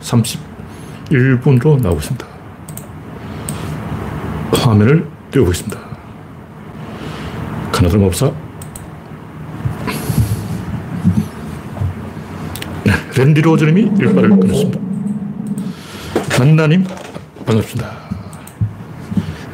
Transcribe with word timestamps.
31분으로 0.00 1.80
나오고 1.80 2.00
있습니다. 2.00 2.26
화면을 4.52 5.08
띄워보겠습니다. 5.30 5.78
카나다 7.72 7.98
법사. 7.98 8.32
네, 12.84 12.92
랜디 13.16 13.40
로저님이 13.42 13.92
일발을 13.98 14.30
끊었습니다. 14.30 14.80
만나님, 16.38 16.84
반갑습니다. 17.46 17.90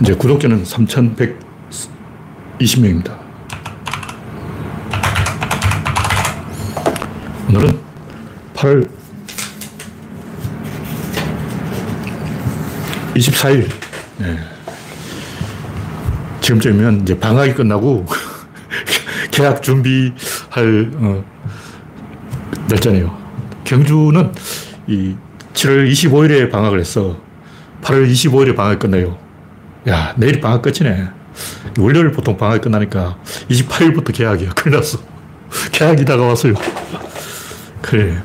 이제 0.01 0.15
구독자는 0.15 0.63
3,120명입니다. 0.63 3.19
오늘은 7.49 7.79
8 8.55 9.00
24일. 13.15 13.69
네. 14.19 14.39
지금쯤이면 16.41 17.03
이제 17.03 17.19
방학이 17.19 17.55
끝나고 17.55 18.07
계약 19.31 19.63
준비할 19.63 20.91
어, 20.97 21.25
날짜네요. 22.69 23.17
경주는 23.65 24.33
이 24.87 25.15
7월 25.55 25.91
25일에 25.91 26.51
방학을 26.51 26.81
했어. 26.81 27.17
8월 27.83 28.11
25일에 28.11 28.57
방학이 28.57 28.79
끝나요. 28.79 29.19
야, 29.89 30.15
내일 30.17 30.41
방학 30.41 30.63
끝이네. 30.63 31.09
월요일 31.79 32.13
보통 32.13 32.37
방학이 32.37 32.61
끝나니까 32.61 33.17
28일부터 33.49 34.13
계약이야. 34.15 34.51
큰일 34.51 34.77
났어. 34.77 34.99
계약이 35.73 36.05
다가왔어요. 36.05 36.55
그래. 37.83 38.23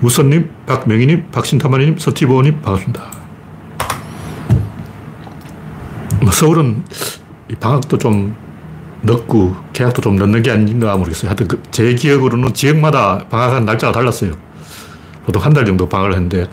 네. 0.00 0.06
우선님, 0.06 0.50
박명희님, 0.66 1.30
박신타마님, 1.30 1.98
서티보님, 1.98 2.60
반갑습니다. 2.62 3.20
뭐 6.22 6.30
서울은 6.32 6.84
방학도 7.58 7.98
좀 7.98 8.34
늦고 9.02 9.56
계약도 9.72 10.02
좀 10.02 10.16
늦는 10.16 10.42
게 10.42 10.50
아닌가 10.50 10.96
모르겠어요. 10.96 11.30
하여튼 11.30 11.48
그 11.48 11.60
제 11.70 11.94
기억으로는 11.94 12.52
지역마다 12.52 13.18
방학한 13.30 13.64
날짜가 13.64 13.92
달랐어요. 13.92 14.32
보통 15.24 15.42
한 15.42 15.52
달 15.54 15.64
정도 15.64 15.88
방학을 15.88 16.12
했는데 16.14 16.46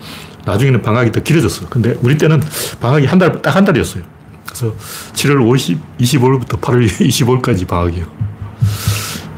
나중에는 0.46 0.82
방학이 0.82 1.12
더 1.12 1.22
길어졌어. 1.22 1.68
근데 1.70 1.98
우리 2.02 2.18
때는 2.18 2.42
방학이 2.80 3.06
한 3.06 3.20
달, 3.20 3.42
딱 3.42 3.56
한 3.56 3.66
달이었어요. 3.66 4.04
그래서 4.46 4.74
7월 5.14 5.46
50, 5.46 5.98
25일부터 5.98 6.62
8월 6.62 6.86
25일까지 6.88 7.68
방학이에요. 7.68 8.06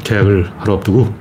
계약을 0.03 0.51
하루 0.59 0.73
앞두고, 0.75 1.13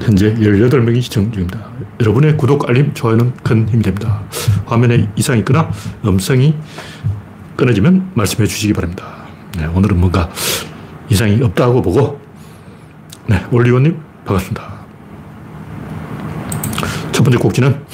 현재 0.00 0.34
18명이 0.34 1.02
시청 1.02 1.30
중입니다. 1.32 1.60
여러분의 2.00 2.36
구독, 2.36 2.68
알림, 2.68 2.92
좋아요는 2.94 3.34
큰 3.42 3.68
힘이 3.68 3.82
됩니다. 3.82 4.22
화면에 4.66 5.08
이상이 5.16 5.40
있거나 5.40 5.70
음성이 6.04 6.54
끊어지면 7.56 8.12
말씀해 8.14 8.46
주시기 8.46 8.72
바랍니다. 8.72 9.24
네, 9.58 9.66
오늘은 9.66 9.98
뭔가 9.98 10.30
이상이 11.08 11.42
없다고 11.42 11.82
보고, 11.82 12.20
네, 13.26 13.44
올리원님, 13.50 13.98
반갑습니다. 14.24 14.74
첫 17.12 17.22
번째 17.22 17.38
곡지는 17.38 17.84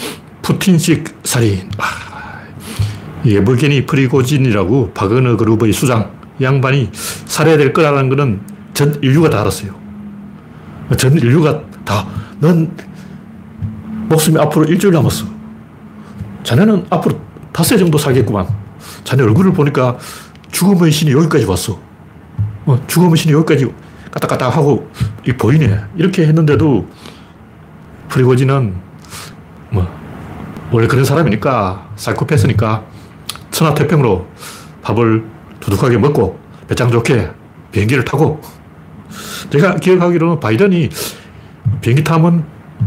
푸틴식 0.42 1.18
살인. 1.24 1.68
아, 1.78 2.40
예브게니 3.24 3.86
프리고진이라고 3.86 4.92
바그너 4.92 5.36
그룹의 5.36 5.72
수장, 5.72 6.10
양반이 6.40 6.90
살해될 6.92 7.72
거라는 7.72 8.08
거는 8.08 8.40
전 8.72 8.98
인류가 9.02 9.28
다 9.28 9.42
알았어요. 9.42 9.78
전 10.96 11.12
인류가 11.18 11.62
다, 11.84 12.06
넌 12.38 12.76
목숨이 14.08 14.38
앞으로 14.40 14.64
일주일 14.66 14.92
남았어. 14.94 15.26
자네는 16.42 16.86
앞으로 16.90 17.20
닷새 17.52 17.76
정도 17.76 17.98
살겠구만. 17.98 18.46
자네 19.04 19.22
얼굴을 19.22 19.52
보니까 19.52 19.98
죽음의 20.50 20.90
신이 20.90 21.12
여기까지 21.12 21.44
왔어. 21.44 21.78
어, 22.66 22.86
죽음의 22.86 23.16
신이 23.16 23.32
여기까지 23.34 23.72
까딱까딱 24.10 24.56
하고 24.56 24.90
보이네. 25.38 25.80
이렇게 25.96 26.26
했는데도 26.26 26.88
프리고진은 28.08 28.74
뭐, 29.70 29.86
원래 30.72 30.86
그런 30.88 31.04
사람이니까, 31.04 31.90
사이코패스니까, 31.94 32.84
천하태평으로 33.52 34.26
밥을 34.82 35.24
두둑하게 35.60 35.98
먹고, 35.98 36.40
배짱 36.66 36.90
좋게 36.90 37.30
비행기를 37.70 38.04
타고, 38.04 38.40
제가 39.50 39.76
기억하기로는 39.76 40.40
바이든이 40.40 40.88
비행기 41.80 42.04
타면 42.04 42.44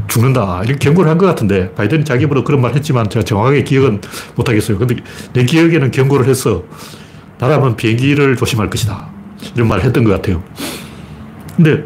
죽는다. 0.08 0.62
이렇게 0.66 0.80
경고를 0.80 1.10
한 1.10 1.18
것 1.18 1.26
같은데, 1.26 1.72
바이든이 1.76 2.04
자기 2.04 2.24
입으로 2.24 2.44
그런 2.44 2.62
말 2.62 2.74
했지만 2.74 3.10
제가 3.10 3.24
정확하게 3.24 3.64
기억은 3.64 4.02
못하겠어요. 4.36 4.78
근데 4.78 4.96
내 5.34 5.46
기억에는 5.46 5.92
경고를 5.92 6.28
했어. 6.28 6.64
나라면 7.40 7.76
비행기를 7.76 8.36
조심할 8.36 8.70
것이다. 8.70 9.08
이런 9.56 9.68
말을 9.68 9.84
했던 9.84 10.04
것 10.04 10.12
같아요. 10.12 10.42
근데 11.56 11.84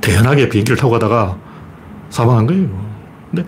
대연하게 0.00 0.48
비행기를 0.48 0.76
타고 0.76 0.92
가다가 0.92 1.36
사망한 2.10 2.46
거예요. 2.46 2.68
근데 3.30 3.44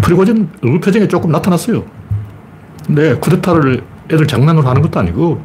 프리고진 0.00 0.48
얼굴 0.64 0.80
표정에 0.80 1.06
조금 1.06 1.30
나타났어요. 1.30 1.84
근데 2.86 3.14
쿠데타를 3.14 3.82
애들 4.10 4.26
장난으로 4.26 4.66
하는 4.66 4.82
것도 4.82 4.98
아니고 4.98 5.40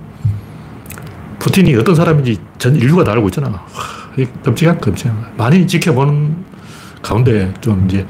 푸틴이 1.40 1.76
어떤 1.76 1.94
사람인지 1.94 2.40
전 2.58 2.76
인류가 2.76 3.04
다 3.04 3.12
알고 3.12 3.28
있잖아. 3.28 3.64
끔찍한 4.26 4.80
끔찍한 4.80 5.34
많이 5.38 5.68
지켜보는 5.68 6.46
가운데 7.02 7.54
좀 7.62 7.86
이제 7.88 8.06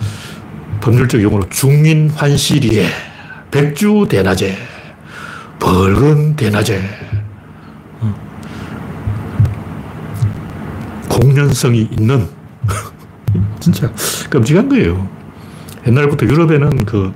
법률적 0.81 1.21
용어로 1.21 1.49
중인 1.49 2.09
환시리에 2.11 2.87
백주 3.51 4.07
대낮에 4.09 4.57
벌건 5.59 6.35
대낮에 6.35 6.81
어. 7.99 8.15
공연성이 11.09 11.89
있는 11.91 12.27
진짜 13.59 13.91
끔찍한 14.29 14.69
거예요. 14.69 15.09
옛날부터 15.85 16.25
유럽에는 16.25 16.85
그 16.85 17.13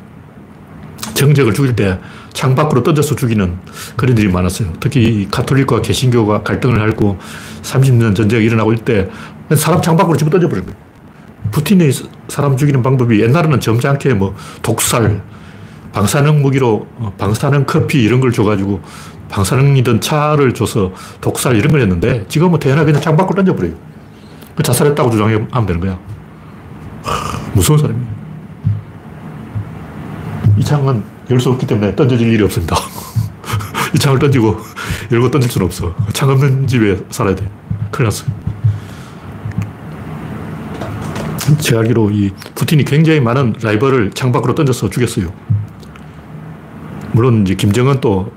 정적을 1.13 1.53
죽일 1.53 1.75
때 1.75 1.99
창밖으로 2.33 2.83
던져서 2.83 3.15
죽이는 3.15 3.59
그런 3.95 4.17
일이 4.17 4.31
많았어요. 4.31 4.73
특히 4.79 5.27
카톨릭과 5.29 5.81
개신교가 5.81 6.43
갈등을 6.43 6.81
하고 6.81 7.17
30년 7.61 8.15
전쟁이 8.15 8.45
일어나고 8.45 8.73
있을 8.73 8.85
때 8.85 9.09
사람 9.55 9.81
창밖으로 9.81 10.17
집어 10.17 10.29
던져버린 10.29 10.65
거예요. 10.65 10.77
푸틴이 11.51 11.91
사람 12.27 12.55
죽이는 12.55 12.81
방법이 12.81 13.21
옛날에는 13.21 13.59
점잖게 13.59 14.13
뭐 14.13 14.35
독살, 14.61 15.21
방사능 15.91 16.41
무기로 16.41 16.87
어, 16.97 17.13
방사능 17.17 17.65
커피 17.65 18.01
이런 18.01 18.21
걸 18.21 18.31
줘가지고 18.31 18.81
방사능이든 19.29 20.01
차를 20.01 20.53
줘서 20.53 20.93
독살 21.19 21.55
이런 21.55 21.71
걸 21.71 21.81
했는데 21.81 22.25
지금은 22.27 22.59
태어나 22.59 22.85
그냥 22.85 23.01
창밖으로 23.01 23.35
던져버려요. 23.35 23.73
그 24.55 24.63
자살했다고 24.63 25.09
주장하면 25.11 25.65
되는 25.65 25.81
거야. 25.81 25.99
무서운 27.53 27.79
사람이에요. 27.79 28.07
이 30.57 30.63
창은 30.63 31.03
열 31.31 31.39
수 31.39 31.49
없기 31.49 31.65
때문에 31.65 31.95
던져질 31.95 32.27
일이 32.27 32.43
없습니다. 32.43 32.75
이 33.95 33.97
창을 33.97 34.19
던지고 34.19 34.57
열고 35.11 35.31
던질 35.31 35.49
수는 35.49 35.65
없어. 35.65 35.95
창 36.13 36.29
없는 36.29 36.67
집에 36.67 36.99
살아야 37.09 37.35
돼. 37.35 37.49
큰일 37.89 38.05
났어요. 38.05 38.29
제가 41.59 41.81
알기로 41.81 42.11
이 42.11 42.31
푸틴이 42.55 42.83
굉장히 42.85 43.19
많은 43.19 43.55
라이벌을 43.61 44.11
창 44.11 44.31
밖으로 44.31 44.53
던져서 44.55 44.89
죽였어요. 44.89 45.33
물론 47.13 47.41
이제 47.41 47.55
김정은 47.55 47.99
또 48.01 48.31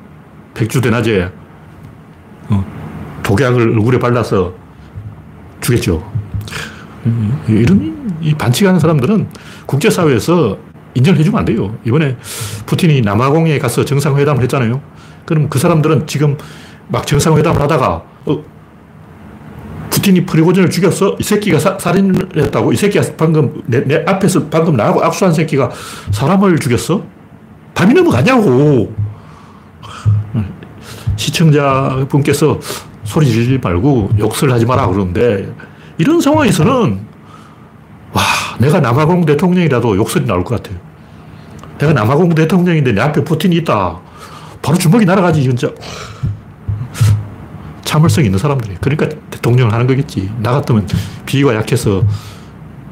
백주 0.55 0.81
대낮에 0.81 1.31
어, 2.49 2.65
독약을 3.23 3.61
얼굴에 3.71 3.99
발라서 3.99 4.55
죽였죠. 5.61 6.13
이런 7.49 8.19
이 8.21 8.35
반칙하는 8.35 8.81
사람들은 8.81 9.29
국제사회에서 9.67 10.59
인정을 10.95 11.19
해주면 11.19 11.39
안 11.41 11.45
돼요. 11.45 11.77
이번에 11.85 12.17
푸틴이 12.67 13.01
남아공에 13.03 13.59
가서 13.59 13.85
정상회담을 13.85 14.43
했잖아요. 14.43 14.81
그럼 15.25 15.49
그 15.49 15.59
사람들은 15.59 16.07
지금 16.07 16.37
막 16.89 17.07
정상회담을 17.07 17.61
하다가, 17.61 18.03
어, 18.27 18.45
푸틴이 19.91 20.27
프리고진을 20.27 20.71
죽였어? 20.71 21.17
이 21.19 21.23
새끼가 21.23 21.59
사, 21.59 21.79
살인을 21.79 22.29
했다고? 22.37 22.73
이 22.73 22.77
새끼가 22.77 23.05
방금 23.17 23.63
내, 23.67 23.85
내 23.85 24.03
앞에서 24.07 24.47
방금 24.49 24.77
나하고 24.77 25.05
악수한 25.05 25.33
새끼가 25.33 25.71
사람을 26.11 26.59
죽였어? 26.59 27.05
밤이 27.75 27.95
넘어가냐고. 27.95 28.93
시청자분께서 31.17 32.59
소리 33.05 33.27
지르지 33.27 33.59
말고 33.63 34.11
욕설 34.19 34.51
하지 34.51 34.67
마라 34.67 34.87
그러는데 34.89 35.53
이런 35.99 36.21
상황에서는 36.21 36.73
와, 36.73 37.14
내가 38.59 38.81
남아공 38.81 39.25
대통령이라도 39.27 39.97
욕설이 39.97 40.27
나올 40.27 40.45
것 40.45 40.63
같아요. 40.63 40.79
내가 41.79 41.93
남아공 41.93 42.35
대통령인데 42.35 42.93
내 42.93 43.01
앞에 43.01 43.25
푸틴이 43.25 43.57
있다. 43.57 43.99
바로 44.63 44.79
주먹이 44.79 45.05
날아가지, 45.05 45.43
진짜. 45.43 45.71
참을성 47.85 48.25
있는 48.25 48.39
사람들이. 48.39 48.77
그러니까 48.81 49.09
대통령을 49.31 49.73
하는 49.73 49.87
거겠지. 49.87 50.31
나 50.41 50.53
같으면 50.53 50.87
비위가 51.27 51.55
약해서 51.55 52.03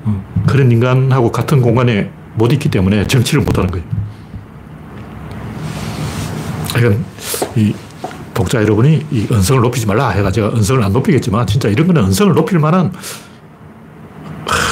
어, 0.04 0.24
그런 0.46 0.70
인간하고 0.70 1.32
같은 1.32 1.62
공간에 1.62 2.10
못 2.34 2.52
있기 2.52 2.68
때문에 2.68 3.06
정치를 3.06 3.42
못 3.42 3.56
하는 3.58 3.70
거예요. 3.70 3.84
이건 6.78 7.04
이 7.56 7.74
독자 8.34 8.62
여러분이 8.62 9.06
이 9.10 9.26
언성을 9.30 9.60
높이지 9.60 9.86
말라 9.86 10.08
해가 10.10 10.30
제가 10.30 10.48
언성을 10.48 10.82
안 10.82 10.92
높이겠지만 10.92 11.46
진짜 11.46 11.68
이런 11.68 11.86
거는 11.86 12.04
언성을 12.04 12.32
높일 12.34 12.58
만한 12.58 12.92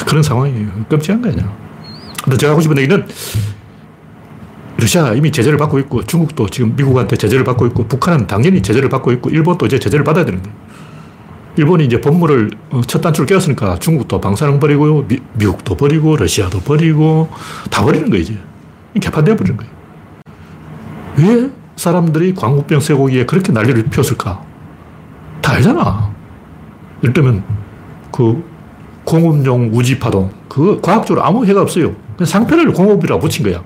그런 0.05 0.23
상황이에요. 0.23 0.69
끔찍한 0.89 1.21
거 1.21 1.29
아니야. 1.29 1.51
근데 2.23 2.37
제가 2.37 2.51
하고 2.51 2.61
싶은 2.61 2.77
얘기는 2.77 3.07
러시아가 4.77 5.13
이미 5.13 5.31
제재를 5.31 5.57
받고 5.57 5.79
있고 5.79 6.03
중국도 6.03 6.49
지금 6.49 6.75
미국한테 6.75 7.15
제재를 7.15 7.43
받고 7.43 7.67
있고 7.67 7.87
북한은 7.87 8.27
당연히 8.27 8.61
제재를 8.61 8.89
받고 8.89 9.11
있고 9.13 9.29
일본도 9.29 9.65
이제 9.67 9.79
제재를 9.79 10.03
받아야 10.03 10.25
되는 10.25 10.41
거예요. 10.41 10.55
일본이 11.57 11.85
이제 11.85 11.99
본물을 11.99 12.49
어, 12.69 12.81
첫 12.87 13.01
단추를 13.01 13.27
깨었으니까 13.27 13.77
중국도 13.79 14.21
방사능 14.21 14.59
버리고 14.59 15.05
미, 15.07 15.19
미국도 15.33 15.75
버리고 15.75 16.15
러시아도 16.15 16.59
버리고 16.59 17.29
다 17.69 17.83
버리는 17.83 18.09
거예요 18.09 18.21
이제. 18.23 18.37
개판되어 18.99 19.35
버리는 19.35 19.57
거예요. 19.57 19.71
왜 21.17 21.49
사람들이 21.75 22.33
광우병 22.35 22.79
쇠고기에 22.79 23.25
그렇게 23.25 23.51
난리를 23.51 23.83
피웠을까? 23.83 24.41
다 25.41 25.53
알잖아. 25.53 26.11
예를 27.03 27.13
들면 27.13 27.43
그 28.11 28.43
공업용 29.11 29.71
우지파동 29.73 30.31
그거 30.47 30.79
과학적으로 30.79 31.25
아무 31.25 31.45
해가 31.45 31.61
없어요. 31.61 31.93
그냥 32.15 32.25
상표를 32.25 32.71
공업이라고 32.71 33.19
붙인 33.19 33.43
거야. 33.43 33.61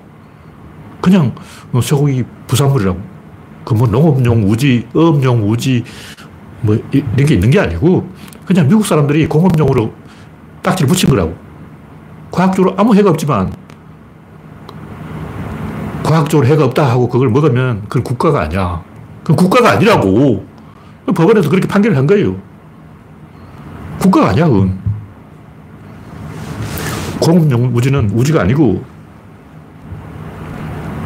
그냥 1.00 1.32
뭐 1.70 1.80
쇠고기 1.80 2.24
부산물이라고. 2.48 2.98
그 3.64 3.74
뭐 3.74 3.86
농업용 3.86 4.48
우지, 4.48 4.86
어업용 4.94 5.48
우지, 5.48 5.84
뭐 6.62 6.76
이런 6.90 7.16
게 7.16 7.34
있는 7.34 7.50
게 7.50 7.60
아니고 7.60 8.08
그냥 8.44 8.66
미국 8.66 8.84
사람들이 8.84 9.28
공업용으로 9.28 9.92
딱지를 10.62 10.88
붙인 10.88 11.10
거라고. 11.10 11.34
과학적으로 12.32 12.74
아무 12.76 12.94
해가 12.96 13.10
없지만 13.10 13.52
과학적으로 16.02 16.48
해가 16.48 16.64
없다 16.64 16.90
하고 16.90 17.08
그걸 17.08 17.28
먹으면 17.30 17.82
그건 17.88 18.02
국가가 18.02 18.40
아니야. 18.42 18.82
그건 19.22 19.36
국가가 19.36 19.70
아니라고. 19.70 20.44
법원에서 21.14 21.48
그렇게 21.50 21.68
판결을 21.68 21.96
한 21.96 22.08
거예요. 22.08 22.36
국가가 24.00 24.30
아니야, 24.30 24.48
그건. 24.48 24.85
공업용 27.20 27.74
우지는 27.74 28.10
우지가 28.10 28.42
아니고 28.42 28.84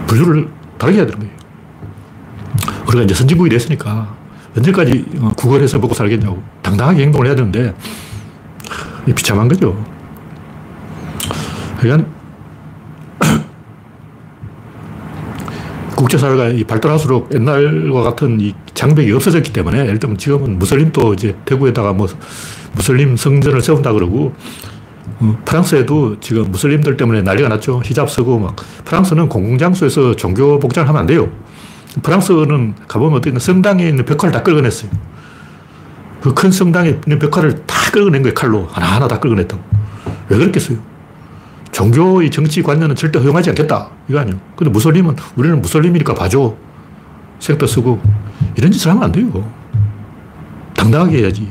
분류를 0.07 0.49
다르게 0.79 0.99
해야 0.99 1.07
되는 1.07 1.21
거예요. 1.21 1.35
우리가 2.89 3.05
이제 3.05 3.15
선진국이 3.15 3.51
됐으니까 3.51 4.15
언제까지 4.57 5.05
구걸해서 5.37 5.79
먹고 5.79 5.95
살겠냐고. 5.95 6.43
당당하게 6.63 7.05
행동을 7.05 7.29
해야 7.29 7.37
되는데 7.37 7.75
비참한 9.15 9.49
거죠. 9.49 9.85
그러니까 11.79 12.09
국제사회가 15.97 16.67
발달할수록 16.67 17.33
옛날과 17.33 18.03
같은 18.03 18.41
이 18.41 18.55
장벽이 18.75 19.13
없어졌기 19.13 19.53
때문에 19.53 19.81
예를 19.81 19.99
들면 19.99 20.19
지금은 20.19 20.59
무슬림도 20.59 21.15
이제 21.15 21.37
대구에다가 21.45 21.93
뭐 21.93 22.09
무슬림 22.73 23.17
성전을 23.17 23.63
세운다 23.63 23.93
그러고 23.93 24.27
어, 24.27 24.35
프랑스에도 25.45 26.19
지금 26.21 26.51
무슬림들 26.51 26.97
때문에 26.97 27.23
난리가 27.23 27.49
났죠. 27.49 27.83
히잡 27.85 28.11
쓰고 28.11 28.39
막. 28.39 28.57
프랑스는 28.85 29.29
공공장소에서 29.29 30.17
종교 30.17 30.59
복장을 30.59 30.89
하면 30.89 31.01
안 31.01 31.07
돼요. 31.07 31.29
프랑스는 32.03 32.75
가보면 32.89 33.19
어떻게 33.19 33.39
성당에 33.39 33.87
있는 33.89 34.05
벽화를 34.05 34.33
다 34.33 34.43
끌어냈어요. 34.43 34.91
그 36.23 36.35
큰 36.35 36.51
성당에 36.51 36.91
있는 36.91 37.19
벽화를 37.19 37.65
다 37.67 37.91
끌어낸 37.93 38.23
거예요, 38.23 38.35
칼로. 38.35 38.67
하나하나 38.71 39.09
다 39.09 39.19
끌어냈다고. 39.19 39.63
왜 40.29 40.39
그랬겠어요? 40.39 40.79
종교의 41.73 42.31
정치 42.31 42.63
관념은 42.63 42.95
절대 42.97 43.19
허용하지 43.19 43.51
않겠다. 43.51 43.91
이거 44.09 44.19
아니에요. 44.21 44.39
근데 44.57 44.71
무슬림은 44.71 45.17
우리는 45.37 45.61
무슬림이니까 45.61 46.15
봐줘. 46.15 46.55
색도 47.39 47.67
쓰고. 47.67 48.01
이런 48.57 48.71
짓을 48.71 48.91
하면 48.91 49.05
안 49.05 49.13
돼요. 49.13 49.51
당당하게 50.75 51.19
해야지. 51.23 51.49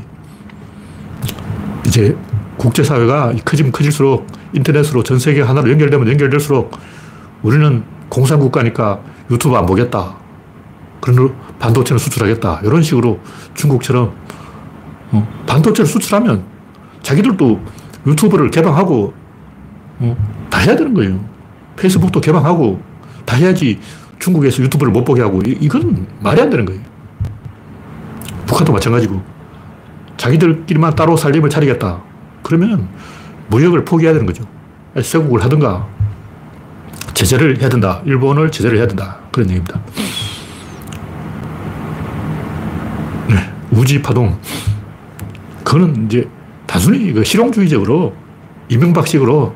이제 1.88 2.15
국제사회가 2.60 3.34
커지면 3.46 3.72
커질수록 3.72 4.28
인터넷으로 4.54 5.02
전 5.04 5.18
세계 5.18 5.42
하나로 5.42 5.72
연결되면 5.72 6.08
연결될수록 6.10 6.72
우리는 7.42 7.84
공산국가니까 8.10 9.00
유튜브 9.32 9.56
안 9.56 9.66
보겠다. 9.66 10.18
그런 11.00 11.34
반도체를 11.58 11.98
수출하겠다. 12.00 12.62
이런 12.64 12.84
식으로 12.84 13.20
중국처럼 13.54 14.14
어, 15.12 15.28
반도체를 15.48 15.88
수출하면 15.88 16.44
자기들도 17.02 17.60
유튜브를 18.06 18.52
개방하고 18.52 19.14
어, 20.00 20.18
다 20.50 20.60
해야 20.60 20.76
되는 20.76 20.94
거예요. 20.94 21.24
페이스북도 21.78 22.20
개방하고 22.20 22.82
다 23.26 23.38
해야지 23.38 23.80
중국에서 24.20 24.62
유튜브를 24.64 24.92
못 24.92 25.06
보게 25.06 25.22
하고 25.22 25.42
이건 25.46 26.08
말이 26.20 26.42
안 26.42 26.50
되는 26.50 26.66
거예요. 26.66 26.82
북한도 28.46 28.74
마찬가지고 28.74 29.22
자기들끼리만 30.18 30.96
따로 30.96 31.16
살림을 31.16 31.50
차리겠다. 31.50 32.09
그러면 32.50 32.90
무역을 33.50 33.86
포기해야 33.86 34.12
되는 34.12 34.25
거죠. 34.25 34.44
쇠국을 35.00 35.44
하든가 35.44 35.88
제재를 37.13 37.62
해야 37.62 37.69
된다. 37.69 38.01
일본을 38.06 38.50
제재를 38.50 38.80
해야 38.80 38.88
된다. 38.88 39.19
그런 39.31 39.48
얘기입니다. 39.51 39.80
네. 43.28 43.54
우지 43.69 44.01
파동. 44.01 44.36
그거는 45.63 46.07
이제 46.07 46.28
단순히 46.66 47.13
그 47.13 47.24
실용주의적으로 47.24 48.16
이명박식으로 48.69 49.54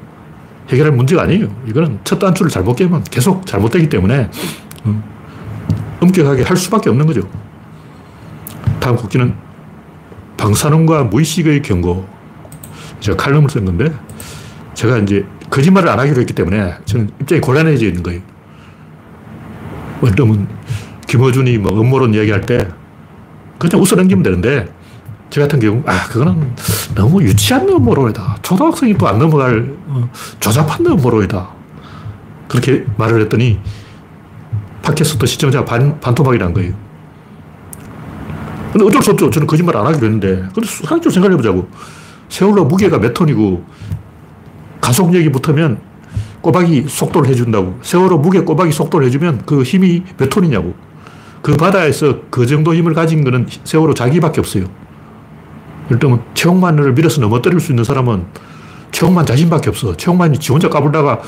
해결할 0.70 0.94
문제가 0.94 1.24
아니에요. 1.24 1.48
이거는 1.68 1.98
첫 2.04 2.20
단추를 2.20 2.52
잘못 2.52 2.76
깨면 2.76 3.06
계속 3.06 3.44
잘못되기 3.48 3.90
때문에 3.90 4.30
음, 4.86 5.04
엄격하게 6.00 6.44
할 6.44 6.56
수밖에 6.58 6.92
없는 6.92 7.08
거죠. 7.08 7.28
다음 8.80 8.96
국기는 8.98 9.34
방사능과 10.38 11.06
무의식의 11.06 11.64
경고. 11.64 12.13
제가 13.04 13.18
칼럼을 13.18 13.50
쓴 13.50 13.66
건데 13.66 13.94
제가 14.74 14.98
이제 15.00 15.26
거짓말을 15.50 15.90
안 15.90 16.00
하기로 16.00 16.22
했기 16.22 16.34
때문에 16.34 16.74
저는 16.86 17.12
입장이 17.22 17.42
곤란해져 17.42 17.86
있는 17.86 18.02
거예요. 18.02 18.22
들면 20.16 20.48
김어준이 21.08 21.58
뭐 21.60 21.80
음모론 21.80 22.14
이야기할 22.14 22.42
때 22.42 22.68
그냥 23.60 23.82
웃어 23.82 23.96
넘기면 23.96 24.24
되는데 24.24 24.68
저 25.30 25.42
같은 25.42 25.60
경우 25.60 25.84
아 25.86 26.06
그거는 26.08 26.54
너무 26.96 27.22
유치한 27.24 27.68
음모론이다. 27.68 28.38
초등학생이 28.42 28.98
또 28.98 29.08
안 29.08 29.20
넘어갈 29.20 29.74
어, 29.88 30.10
조잡한 30.40 30.86
음모론이다. 30.86 31.50
그렇게 32.48 32.86
말을 32.98 33.22
했더니 33.22 33.60
팟캐스트 34.82 35.26
시청자 35.26 35.64
반, 35.66 36.00
반토막이 36.00 36.38
난 36.38 36.54
거예요. 36.54 36.74
근데 38.72 38.86
어쩔 38.86 39.02
수 39.02 39.12
없죠. 39.12 39.30
저는 39.30 39.46
거짓말 39.48 39.76
안 39.78 39.86
하기로 39.88 40.06
했는데. 40.06 40.36
근데 40.54 40.68
상식적으로 40.68 41.12
생각해 41.12 41.36
보자고. 41.36 41.68
세월호 42.34 42.66
무게가 42.66 42.98
몇 42.98 43.14
톤이고 43.14 43.64
가속력이 44.82 45.32
붙으면 45.32 45.80
꼬박이 46.42 46.86
속도를 46.90 47.30
해준다고. 47.30 47.78
세월호 47.84 48.18
무게 48.18 48.40
꼬박이 48.40 48.72
속도를 48.72 49.06
해주면 49.06 49.44
그 49.46 49.62
힘이 49.62 50.02
몇 50.18 50.32
톤이냐고. 50.32 50.74
그 51.44 51.56
바다에서 51.56 52.22
그 52.32 52.48
정도 52.48 52.74
힘을 52.74 52.96
가진 52.96 53.24
거는 53.24 53.46
세월호 53.64 53.94
자기밖에 53.94 54.40
없어요. 54.40 54.66
들면 56.00 56.24
최홍만을 56.34 56.94
밀어서 56.94 57.22
넘어뜨릴 57.22 57.60
수 57.60 57.72
있는 57.72 57.84
사람은 57.84 58.26
최홍만 58.92 59.28
자신밖에 59.28 59.70
없어. 59.70 59.96
최홍만이 59.96 60.40
지 60.40 60.52
혼자 60.52 60.68
까불다가 60.70 61.22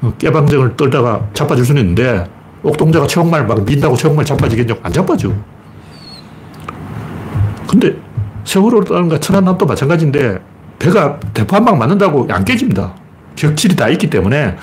어, 0.00 0.14
깨방정을 0.16 0.78
떨다가 0.78 1.28
자빠질 1.34 1.66
수는 1.66 1.82
있는데 1.82 2.24
옥동자가 2.62 3.06
최홍만을 3.06 3.46
막 3.46 3.62
민다고 3.66 3.96
최홍만이 3.96 4.24
자빠지겠냐고 4.24 4.80
안 4.82 4.92
자빠져. 4.94 5.30
근데 7.68 8.07
세월호라든가 8.48 9.20
천안함도 9.20 9.66
마찬가지인데 9.66 10.38
배가 10.78 11.20
대포 11.34 11.54
한 11.54 11.64
방 11.64 11.78
맞는다고 11.78 12.26
안 12.30 12.44
깨집니다. 12.44 12.94
격칠이 13.36 13.76
다 13.76 13.88
있기 13.90 14.08
때문에 14.08 14.56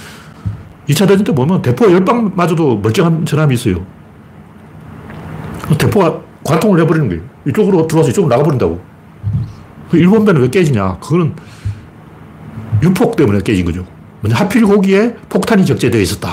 2차 0.90 1.08
대전 1.08 1.24
때 1.24 1.32
보면 1.34 1.62
대포 1.62 1.86
10방 1.86 2.34
맞아도 2.36 2.78
멀쩡한 2.78 3.26
전함이 3.26 3.54
있어요. 3.54 3.86
대포가 5.78 6.20
관통을 6.44 6.82
해버리는 6.82 7.10
거예요. 7.10 7.24
이쪽으로 7.48 7.86
들어와서 7.88 8.10
이쪽으로 8.10 8.30
나가버린다고. 8.30 8.82
그 9.92 9.98
일본 9.98 10.26
배는 10.26 10.42
왜 10.42 10.50
깨지냐? 10.50 10.98
그거는 11.00 11.36
유폭 12.82 13.16
때문에 13.16 13.40
깨진 13.42 13.66
거죠. 13.66 13.86
먼저 14.22 14.36
하필 14.36 14.66
거기에 14.66 15.16
폭탄이 15.30 15.64
적재되어 15.66 16.02
있었다. 16.02 16.30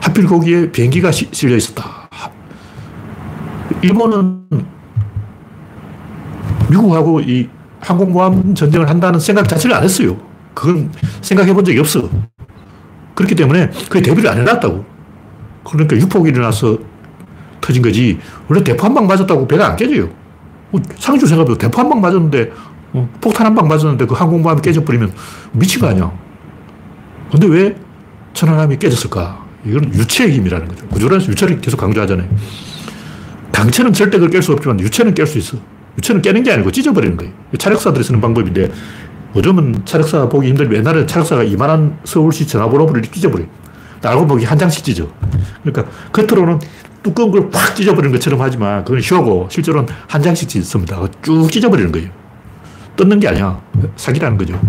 하필 0.00 0.26
거기에 0.26 0.70
비행기가 0.70 1.10
시, 1.12 1.28
실려 1.32 1.56
있었다. 1.56 2.08
일본은 3.82 4.46
미국하고 6.70 7.20
이 7.20 7.48
항공모함 7.80 8.54
전쟁을 8.54 8.88
한다는 8.88 9.18
생각 9.18 9.48
자체를 9.48 9.74
안 9.76 9.82
했어요. 9.82 10.16
그건 10.54 10.90
생각해 11.22 11.52
본 11.52 11.64
적이 11.64 11.80
없어. 11.80 12.08
그렇기 13.14 13.34
때문에 13.34 13.70
그게 13.88 14.02
대비를 14.02 14.30
안 14.30 14.38
해놨다고. 14.38 14.84
그러니까 15.64 15.96
유폭이 15.96 16.30
일어나서 16.30 16.78
터진 17.60 17.82
거지. 17.82 18.18
원래 18.48 18.62
대포 18.62 18.84
한 18.84 18.94
방 18.94 19.06
맞았다고 19.06 19.46
배가 19.48 19.68
안 19.68 19.76
깨져요. 19.76 20.08
뭐 20.70 20.80
상주 20.96 21.26
생각해도 21.26 21.56
대포 21.58 21.80
한 21.80 21.88
방 21.90 22.00
맞았는데 22.00 22.52
어, 22.92 23.08
폭탄 23.20 23.46
한 23.46 23.54
방 23.54 23.68
맞았는데 23.68 24.06
그 24.06 24.14
항공모함이 24.14 24.62
깨져버리면 24.62 25.12
미친 25.52 25.80
거 25.80 25.88
아니야. 25.88 26.10
근데 27.30 27.46
왜 27.46 27.76
천안함이 28.32 28.78
깨졌을까? 28.78 29.44
이건 29.64 29.92
유체의 29.94 30.32
힘이라는 30.32 30.68
거죠. 30.68 30.86
구조론에서 30.88 31.30
유체를 31.30 31.60
계속 31.60 31.76
강조하잖아요. 31.78 32.28
강체는 33.52 33.92
절대 33.92 34.18
그걸 34.18 34.30
깰 34.30 34.42
수 34.42 34.52
없지만 34.52 34.80
유체는 34.80 35.14
깰 35.14 35.26
수 35.26 35.38
있어. 35.38 35.58
유체는 35.98 36.22
깨는 36.22 36.42
게 36.42 36.52
아니고 36.52 36.70
찢어버리는 36.70 37.16
거예요. 37.16 37.32
차력사들이 37.58 38.04
쓰는 38.04 38.20
방법인데 38.20 38.70
요즘은 39.36 39.82
차력사 39.84 40.28
보기 40.28 40.48
힘들면 40.48 40.78
옛날에 40.78 41.06
차력사가 41.06 41.44
이만한 41.44 41.98
서울시 42.04 42.46
전화번호를 42.46 43.02
찢어버려요. 43.02 43.48
알고 44.02 44.26
보기 44.26 44.44
한 44.44 44.58
장씩 44.58 44.84
찢어. 44.84 45.06
그러니까 45.62 45.92
겉으로는 46.12 46.58
두꺼운 47.02 47.30
걸팍 47.30 47.76
찢어버리는 47.76 48.12
것처럼 48.12 48.40
하지만 48.40 48.84
그건 48.84 49.00
쇼고 49.00 49.48
실제로는 49.50 49.88
한 50.06 50.22
장씩 50.22 50.48
찢습니다. 50.48 51.00
쭉 51.22 51.50
찢어버리는 51.50 51.92
거예요. 51.92 52.08
뜯는 52.96 53.20
게 53.20 53.28
아니야. 53.28 53.60
사기라는 53.96 54.36
거죠. 54.36 54.60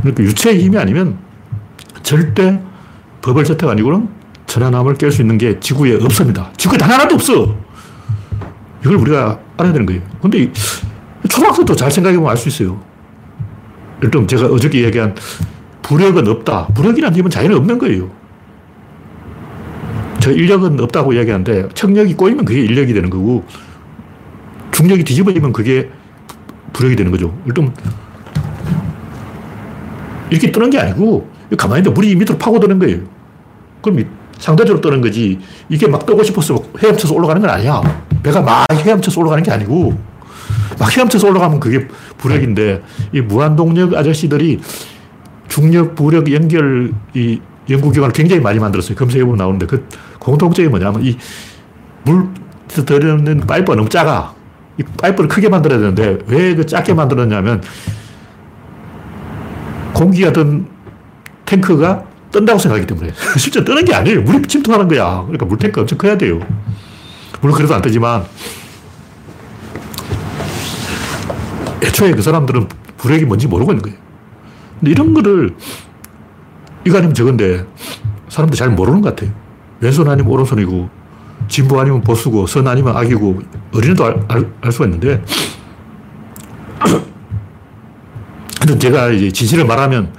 그러니까 0.00 0.22
유체의 0.22 0.62
힘이 0.62 0.78
아니면 0.78 1.18
절대 2.02 2.60
버블 3.22 3.44
저택 3.44 3.68
아니고는 3.68 4.08
천안함을 4.46 4.94
깰 4.94 5.10
수 5.12 5.22
있는 5.22 5.38
게 5.38 5.58
지구에 5.60 5.94
없습니다. 6.02 6.50
지구에 6.56 6.76
단 6.76 6.90
하나도 6.90 7.14
없어. 7.14 7.56
이걸 8.84 8.96
우리가 8.96 9.38
알아야 9.56 9.72
되는 9.72 9.86
거예요. 9.86 10.02
근데 10.20 10.50
초등학생도 11.28 11.74
잘 11.76 11.90
생각해보면 11.90 12.30
알 12.30 12.36
수 12.36 12.48
있어요. 12.48 12.80
일단 14.02 14.26
제가 14.26 14.46
어저께 14.46 14.82
얘기한 14.84 15.14
부력은 15.82 16.26
없다. 16.26 16.66
부력이라는 16.68 17.16
힘은 17.16 17.30
자연에 17.30 17.54
없는 17.54 17.78
거예요. 17.78 18.10
저 20.20 20.30
인력은 20.30 20.78
없다고 20.80 21.12
이야기하는데 21.12 21.68
청력이 21.74 22.14
꼬이면 22.14 22.44
그게 22.44 22.60
인력이 22.62 22.92
되는 22.94 23.10
거고 23.10 23.44
중력이 24.70 25.04
뒤집어지면 25.04 25.52
그게 25.52 25.90
부력이 26.72 26.96
되는 26.96 27.10
거죠. 27.10 27.36
일단 27.46 27.72
이렇게 30.30 30.50
뜨는 30.50 30.70
게 30.70 30.78
아니고 30.78 31.28
가만히 31.56 31.80
있는데 31.80 31.94
물이 31.94 32.14
밑으로 32.16 32.38
파고드는 32.38 32.78
거예요. 32.78 33.00
그럼 33.82 34.04
상대적으로 34.38 34.80
뜨는 34.80 35.00
거지 35.00 35.38
이게 35.68 35.86
막 35.86 36.06
뜨고 36.06 36.22
싶어서 36.22 36.56
헤엄쳐서 36.78 37.14
올라가는 37.14 37.40
건 37.40 37.50
아니야. 37.50 37.80
배가 38.22 38.40
막 38.40 38.66
헤엄쳐서 38.72 39.20
올라가는 39.20 39.42
게 39.42 39.50
아니고 39.50 39.98
막 40.78 40.96
헤엄쳐서 40.96 41.28
올라가면 41.28 41.60
그게 41.60 41.86
부력인데 42.18 42.82
이 43.12 43.20
무한동력 43.20 43.94
아저씨들이 43.94 44.60
중력, 45.48 45.94
부력 45.94 46.32
연결 46.32 46.92
이 47.14 47.40
연구기관을 47.68 48.12
굉장히 48.12 48.40
많이 48.40 48.58
만들었어요. 48.58 48.96
검색해보면 48.96 49.38
나오는데 49.38 49.66
그 49.66 49.86
공통점이 50.18 50.68
뭐냐면 50.68 51.02
이물 51.02 52.28
들어있는 52.68 53.40
파이프가 53.40 53.76
너무 53.76 53.88
작아. 53.88 54.34
이 54.78 54.82
파이프를 54.82 55.28
크게 55.28 55.48
만들어야 55.48 55.78
되는데 55.78 56.18
왜 56.26 56.54
그 56.54 56.64
작게 56.64 56.94
만들었냐면 56.94 57.62
공기가 59.92 60.32
든 60.32 60.66
탱크가 61.44 62.04
뜬다고 62.32 62.58
생각하기 62.58 62.86
때문에 62.86 63.12
실제 63.36 63.62
뜨는 63.62 63.84
게 63.84 63.94
아니에요. 63.94 64.22
물이 64.22 64.42
침투하는 64.48 64.88
거야. 64.88 65.20
그러니까 65.22 65.44
물탱크 65.44 65.80
엄청 65.80 65.98
커야 65.98 66.16
돼요. 66.16 66.40
물론 67.42 67.56
그래도 67.56 67.74
안 67.74 67.82
뜨지만 67.82 68.24
애초에 71.82 72.12
그 72.12 72.22
사람들은 72.22 72.68
불액이 72.96 73.24
뭔지 73.24 73.48
모르고 73.48 73.72
있는 73.72 73.82
거예요. 73.82 73.98
근데 74.78 74.92
이런 74.92 75.12
거를 75.12 75.54
이거 76.84 76.98
아니면 76.98 77.14
저건데 77.14 77.66
사람들 78.28 78.56
잘 78.56 78.70
모르는 78.70 79.02
것 79.02 79.14
같아요. 79.14 79.34
왼손 79.80 80.08
아니면 80.08 80.32
오른손이고 80.32 80.88
진보 81.48 81.80
아니면 81.80 82.00
보수고 82.02 82.46
선 82.46 82.68
아니면 82.68 82.96
악이고 82.96 83.42
어린애도 83.74 84.04
알, 84.04 84.24
알, 84.28 84.52
알 84.60 84.72
수가 84.72 84.84
있는데 84.86 85.22
하여튼 88.60 88.78
제가 88.78 89.08
이제 89.10 89.32
진실을 89.32 89.66
말하면 89.66 90.12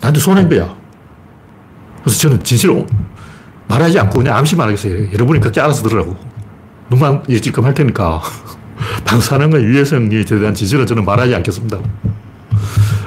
나한테 0.00 0.20
손해인 0.20 0.50
거야. 0.50 0.76
그래서 2.02 2.18
저는 2.20 2.44
진실을 2.44 2.84
말하지 3.68 3.98
않고 4.00 4.18
그냥 4.18 4.36
암시 4.36 4.54
말하겠어요. 4.56 5.12
여러분이 5.12 5.40
각자 5.40 5.64
알아서 5.64 5.82
들으라고. 5.82 6.27
눈만 6.90 7.22
지금 7.42 7.64
할 7.64 7.74
테니까. 7.74 8.22
방사능과 9.04 9.60
유해성에 9.60 10.24
대한 10.24 10.54
진실은 10.54 10.86
저는 10.86 11.04
말하지 11.04 11.34
않겠습니다. 11.34 11.78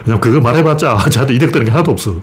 왜냐면 0.05 0.19
그거 0.19 0.39
말해봤자 0.41 1.09
저한테 1.09 1.35
이득 1.35 1.51
되는 1.51 1.65
게 1.65 1.71
하나도 1.71 1.91
없어. 1.91 2.15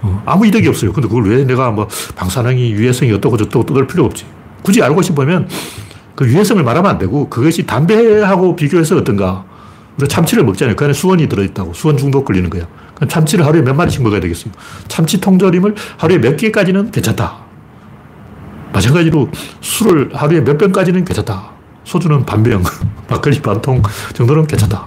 어, 0.00 0.22
아무 0.24 0.46
이득이 0.46 0.68
없어요. 0.68 0.92
근데 0.92 1.08
그걸 1.08 1.28
왜 1.28 1.44
내가 1.44 1.70
뭐 1.70 1.88
방사능이 2.16 2.70
유해성이 2.72 3.12
어떻고 3.12 3.36
저떻고 3.36 3.66
뜯을 3.66 3.86
필요 3.86 4.04
없지. 4.04 4.24
굳이 4.62 4.82
알고 4.82 5.02
싶으면 5.02 5.48
그 6.14 6.26
유해성을 6.26 6.62
말하면 6.62 6.90
안 6.90 6.98
되고 6.98 7.28
그것이 7.28 7.66
담배하고 7.66 8.56
비교해서 8.56 8.96
어떤가. 8.96 9.44
우리가 9.96 10.08
참치를 10.08 10.44
먹잖아요. 10.44 10.76
그 10.76 10.84
안에 10.84 10.92
수원이 10.92 11.28
들어있다고. 11.28 11.74
수원 11.74 11.96
중독 11.96 12.24
걸리는 12.24 12.48
거야. 12.50 12.66
참치를 13.08 13.44
하루에 13.44 13.62
몇 13.62 13.74
마리씩 13.74 14.02
먹어야 14.02 14.20
되겠어요. 14.20 14.52
참치 14.86 15.20
통조림을 15.20 15.74
하루에 15.96 16.18
몇 16.18 16.36
개까지는 16.36 16.90
괜찮다. 16.90 17.47
마찬가지로 18.72 19.28
술을 19.60 20.10
하루에 20.14 20.40
몇 20.40 20.58
병까지는 20.58 21.04
괜찮다. 21.04 21.50
소주는 21.84 22.24
반병, 22.26 22.62
막걸리 23.08 23.40
반통 23.40 23.82
정도는 24.14 24.46
괜찮다. 24.46 24.86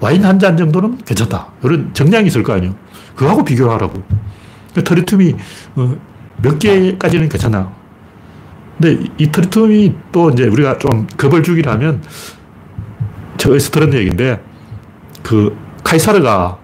와인 0.00 0.24
한 0.24 0.38
잔 0.38 0.56
정도는 0.56 0.98
괜찮다. 1.04 1.48
이런 1.62 1.92
정량이 1.94 2.26
있을 2.28 2.42
거 2.42 2.52
아니에요. 2.54 2.74
그거하고 3.14 3.44
비교를 3.44 3.72
하라고. 3.74 4.02
트리튬이 4.74 5.34
어, 5.76 5.96
몇 6.42 6.58
개까지는 6.58 7.28
괜찮아. 7.28 7.70
근데 8.80 9.04
이 9.18 9.30
트리튬이 9.30 9.94
또 10.10 10.30
이제 10.30 10.44
우리가 10.44 10.78
좀 10.78 11.06
겁을 11.16 11.42
주긴 11.42 11.68
하면 11.68 12.02
저 13.36 13.50
어디서 13.50 13.70
들은 13.70 13.92
얘기인데 13.94 14.42
그 15.22 15.56
카이사르가 15.84 16.58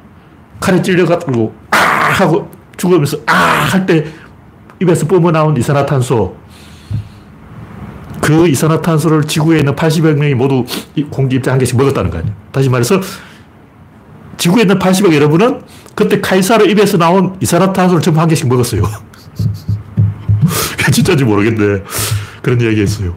칼에 0.58 0.80
찔려가지고 0.82 1.54
아 1.70 1.76
하고 1.76 2.50
죽으면서 2.76 3.18
아 3.26 3.68
할 3.68 3.86
때 3.86 4.06
입에서 4.80 5.06
뿜어나온 5.06 5.56
이산화탄소 5.56 6.36
그 8.20 8.48
이산화탄소를 8.48 9.24
지구에 9.24 9.58
있는 9.58 9.74
80억 9.74 10.14
명이 10.14 10.34
모두 10.34 10.64
공기 11.10 11.36
입자 11.36 11.52
한 11.52 11.58
개씩 11.58 11.76
먹었다는 11.76 12.10
거 12.10 12.18
아니에요. 12.18 12.34
다시 12.52 12.68
말해서 12.68 13.00
지구에 14.36 14.62
있는 14.62 14.78
80억 14.78 15.14
여러분은 15.14 15.62
그때 15.94 16.20
카이사르 16.20 16.66
입에서 16.66 16.98
나온 16.98 17.36
이산화탄소를 17.40 18.02
전부 18.02 18.20
한 18.20 18.28
개씩 18.28 18.48
먹었어요. 18.48 18.82
진짜인지 20.92 21.24
모르겠는데 21.24 21.84
그런 22.42 22.60
이야기 22.60 22.80
했어요. 22.80 23.14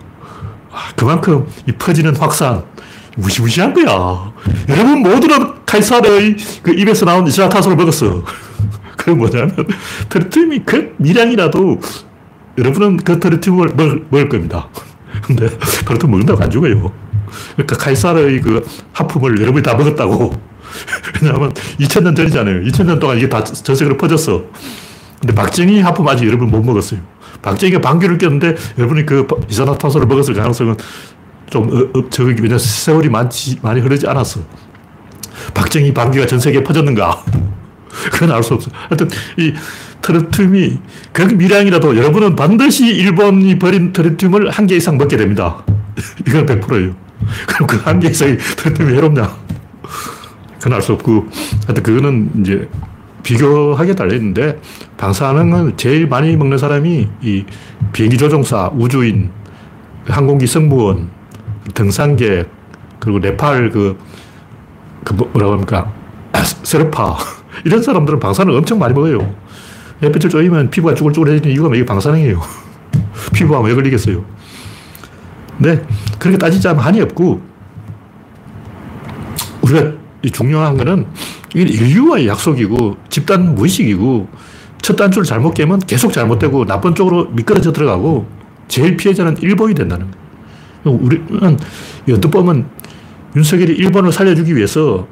아, 0.71 0.91
그만큼 0.95 1.45
이 1.67 1.71
퍼지는 1.73 2.15
확산 2.15 2.63
무시무시한 3.17 3.73
거야. 3.73 4.31
여러분 4.69 5.01
모두는 5.01 5.65
카이사르의 5.65 6.37
그 6.63 6.73
입에서 6.73 7.05
나온 7.05 7.27
이산화탄소를 7.27 7.77
먹었어. 7.77 8.23
그건 9.01 9.17
뭐냐면 9.17 9.55
트리튬이 10.09 10.63
그 10.65 10.93
미량이라도 10.97 11.79
여러분은 12.57 12.97
그 12.97 13.19
트리튬을 13.19 13.69
먹을, 13.75 14.05
먹을 14.09 14.29
겁니다. 14.29 14.67
근데 15.25 15.49
트리튬 15.49 16.09
먹는다고 16.09 16.43
안 16.43 16.49
죽어요. 16.51 16.91
그러니까 17.55 17.77
카이사르의 17.77 18.41
그 18.41 18.63
하품을 18.93 19.41
여러분이 19.41 19.63
다 19.63 19.73
먹었다고. 19.75 20.33
왜냐하면 21.21 21.51
2000년 21.79 22.15
전이잖아요. 22.15 22.61
2000년 22.61 22.99
동안 22.99 23.17
이게 23.17 23.27
다 23.27 23.43
전 23.43 23.75
세계로 23.75 23.97
퍼졌어. 23.97 24.43
근데 25.19 25.33
박정희 25.33 25.81
하품 25.81 26.07
아직 26.07 26.27
여러분 26.27 26.49
못 26.49 26.63
먹었어요. 26.63 26.99
박정희가 27.41 27.81
방귀를 27.81 28.17
꼈는데 28.17 28.55
여러분이 28.77 29.05
그 29.05 29.27
이산화탄소를 29.49 30.07
먹었을 30.07 30.33
가능성은 30.33 30.75
좀, 31.49 31.69
어, 31.69 31.99
어, 31.99 32.09
저기, 32.09 32.41
왜냐 32.41 32.57
세월이 32.57 33.09
많지, 33.09 33.57
많이 33.61 33.81
흐르지 33.81 34.07
않았어. 34.07 34.39
박정희 35.53 35.93
방귀가 35.93 36.25
전 36.27 36.39
세계에 36.39 36.63
퍼졌는가? 36.63 37.23
그건 38.11 38.31
알 38.31 38.43
수 38.43 38.53
없어. 38.55 38.71
하여튼, 38.89 39.09
이 39.37 39.53
트리튬이, 40.01 40.79
그 41.13 41.21
미량이라도 41.23 41.95
여러분은 41.97 42.35
반드시 42.35 42.87
일본이 42.87 43.59
버린 43.59 43.91
트리튬을 43.93 44.49
한 44.49 44.65
개 44.67 44.75
이상 44.75 44.97
먹게 44.97 45.17
됩니다. 45.17 45.63
이건 46.27 46.45
100%예요. 46.45 46.95
그럼 47.47 47.67
그 47.67 47.77
한 47.85 47.99
개 47.99 48.07
이상이 48.09 48.37
트리튬이 48.37 48.95
해롭냐? 48.95 49.35
그건 50.57 50.73
알 50.73 50.81
수 50.81 50.93
없고, 50.93 51.27
하여튼 51.67 51.83
그거는 51.83 52.31
이제 52.41 52.67
비교하게 53.23 53.93
달려있는데, 53.95 54.59
방사능은 54.97 55.77
제일 55.77 56.07
많이 56.07 56.35
먹는 56.35 56.57
사람이 56.57 57.07
이 57.21 57.45
비행기 57.93 58.17
조종사, 58.17 58.69
우주인, 58.73 59.31
항공기 60.07 60.47
승무원, 60.47 61.09
등산객, 61.73 62.49
그리고 62.99 63.19
네팔 63.19 63.69
그, 63.71 63.97
그 65.03 65.13
뭐, 65.13 65.29
뭐라고 65.33 65.53
합니까? 65.53 65.91
세르파. 66.63 67.17
이런 67.65 67.81
사람들은 67.81 68.19
방사능 68.19 68.55
엄청 68.55 68.79
많이 68.79 68.93
먹어요. 68.93 69.35
햇빛을 70.01 70.29
쬐면 70.29 70.71
피부가 70.71 70.95
쭈글쭈글해지는 70.95 71.53
이유가 71.53 71.75
이게 71.75 71.85
방사능이에요. 71.85 72.41
피부가 73.33 73.61
왜 73.61 73.73
걸리겠어요? 73.75 74.23
네. 75.59 75.85
그렇게 76.17 76.37
따지자면 76.37 76.83
한이 76.83 77.01
없고, 77.01 77.41
우리가 79.61 79.91
중요한 80.31 80.75
거는 80.75 81.05
이게 81.53 81.71
인류와의 81.71 82.27
약속이고, 82.27 82.97
집단 83.09 83.53
무의식이고, 83.53 84.27
첫 84.81 84.95
단추를 84.95 85.25
잘못 85.25 85.53
깨면 85.53 85.81
계속 85.81 86.13
잘못되고, 86.13 86.65
나쁜 86.65 86.95
쪽으로 86.95 87.25
미끄러져 87.29 87.71
들어가고, 87.71 88.25
제일 88.67 88.97
피해자는 88.97 89.37
일본이 89.41 89.75
된다는 89.75 90.07
거예요. 90.83 90.97
우리는 90.99 91.57
어떻게 92.09 92.29
보면 92.29 92.69
윤석열이 93.35 93.73
일본을 93.73 94.11
살려주기 94.11 94.55
위해서 94.55 95.07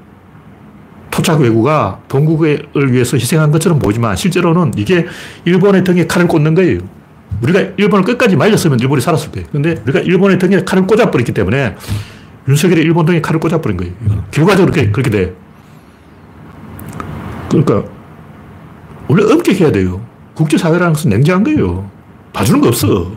토착 1.11 1.41
외구가 1.41 1.99
본국을 2.07 2.67
위해서 2.91 3.17
희생한 3.17 3.51
것처럼 3.51 3.79
보이지만 3.79 4.15
실제로는 4.15 4.73
이게 4.77 5.05
일본의 5.45 5.83
등에 5.83 6.07
칼을 6.07 6.27
꽂는 6.27 6.55
거예요. 6.55 6.79
우리가 7.41 7.59
일본을 7.77 8.03
끝까지 8.05 8.35
말렸으면 8.35 8.79
일본이 8.79 9.01
살았을 9.01 9.31
거예요. 9.31 9.47
근데 9.51 9.81
우리가 9.83 9.99
일본의 9.99 10.39
등에 10.39 10.63
칼을 10.63 10.87
꽂아버렸기 10.87 11.33
때문에 11.33 11.75
윤석열이 12.47 12.81
일본 12.81 13.05
등에 13.05 13.21
칼을 13.21 13.39
꽂아버린 13.39 13.77
거예요. 13.77 13.93
결과적으로 14.31 14.71
그렇게, 14.71 14.91
그렇게 14.91 15.09
돼. 15.09 15.33
그러니까 17.49 17.83
원래 19.07 19.23
엄격해야 19.23 19.71
돼요. 19.71 20.05
국제사회라는 20.35 20.93
것은 20.93 21.09
냉정한 21.09 21.43
거예요. 21.43 21.89
봐주는 22.33 22.61
거 22.61 22.67
없어. 22.67 23.11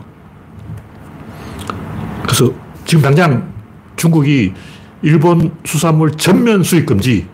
그래서 2.23 2.51
지금 2.85 3.03
당장 3.03 3.53
중국이 3.95 4.53
일본 5.01 5.51
수산물 5.65 6.11
전면 6.11 6.63
수입 6.63 6.85
금지 6.85 7.27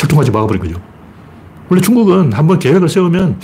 철통까지 0.00 0.30
막아버린 0.30 0.62
거죠. 0.62 0.80
원래 1.68 1.80
중국은 1.82 2.32
한번 2.32 2.58
계획을 2.58 2.88
세우면 2.88 3.38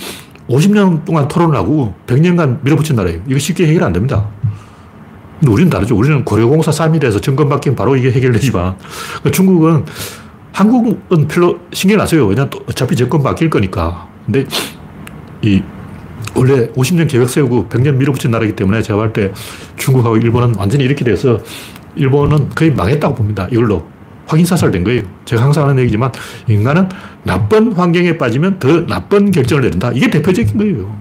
50년 0.49 1.05
동안 1.05 1.27
토론을 1.27 1.55
하고 1.55 1.93
100년간 2.07 2.63
밀어붙인 2.63 2.95
나라예요. 2.95 3.21
이거 3.27 3.37
쉽게 3.37 3.67
해결 3.67 3.83
안 3.83 3.93
됩니다. 3.93 4.27
근데 5.39 5.51
우리는 5.51 5.69
다르죠. 5.69 5.95
우리는 5.95 6.25
고려공사 6.25 6.71
3일에서 6.71 7.21
정권 7.21 7.47
바뀌면 7.47 7.75
바로 7.75 7.95
이게 7.95 8.11
해결되지만 8.11 8.75
그러니까 8.77 9.31
중국은 9.31 9.85
한국은 10.51 11.27
별로 11.27 11.59
신경 11.71 12.01
안 12.01 12.07
써요. 12.07 12.25
왜냐 12.25 12.49
어차피 12.67 12.95
정권 12.95 13.21
바뀔 13.21 13.49
거니까. 13.49 14.07
근데 14.25 14.45
이 15.43 15.61
원래 16.33 16.67
50년 16.69 17.07
계획 17.07 17.29
세우고 17.29 17.67
100년 17.69 17.95
밀어붙인 17.95 18.31
나라이기 18.31 18.55
때문에 18.55 18.81
제가 18.81 18.97
볼 18.97 19.13
때 19.13 19.31
중국하고 19.77 20.17
일본은 20.17 20.55
완전히 20.55 20.85
이렇게 20.85 21.05
돼서 21.05 21.39
일본은 21.95 22.49
거의 22.49 22.71
망했다고 22.71 23.15
봅니다. 23.15 23.47
이걸로. 23.51 23.96
확인사살 24.27 24.71
된 24.71 24.83
거예요. 24.83 25.03
제가 25.25 25.41
항상 25.43 25.63
하는 25.67 25.79
얘기지만 25.83 26.11
인간은 26.47 26.89
나쁜 27.23 27.71
환경에 27.73 28.17
빠지면 28.17 28.59
더 28.59 28.85
나쁜 28.85 29.31
결정을 29.31 29.63
내린다. 29.63 29.91
이게 29.93 30.09
대표적인 30.09 30.57
거예요. 30.57 30.95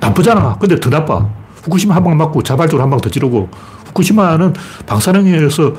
나쁘잖아. 0.00 0.56
근데 0.58 0.78
더 0.80 0.88
나빠. 0.90 1.28
후쿠시마 1.64 1.94
한 1.96 2.04
방 2.04 2.16
맞고 2.16 2.42
자발적으로 2.42 2.82
한 2.84 2.90
방 2.90 3.00
더 3.00 3.10
찌르고 3.10 3.48
후쿠시마는 3.86 4.54
방사능에서 4.86 5.72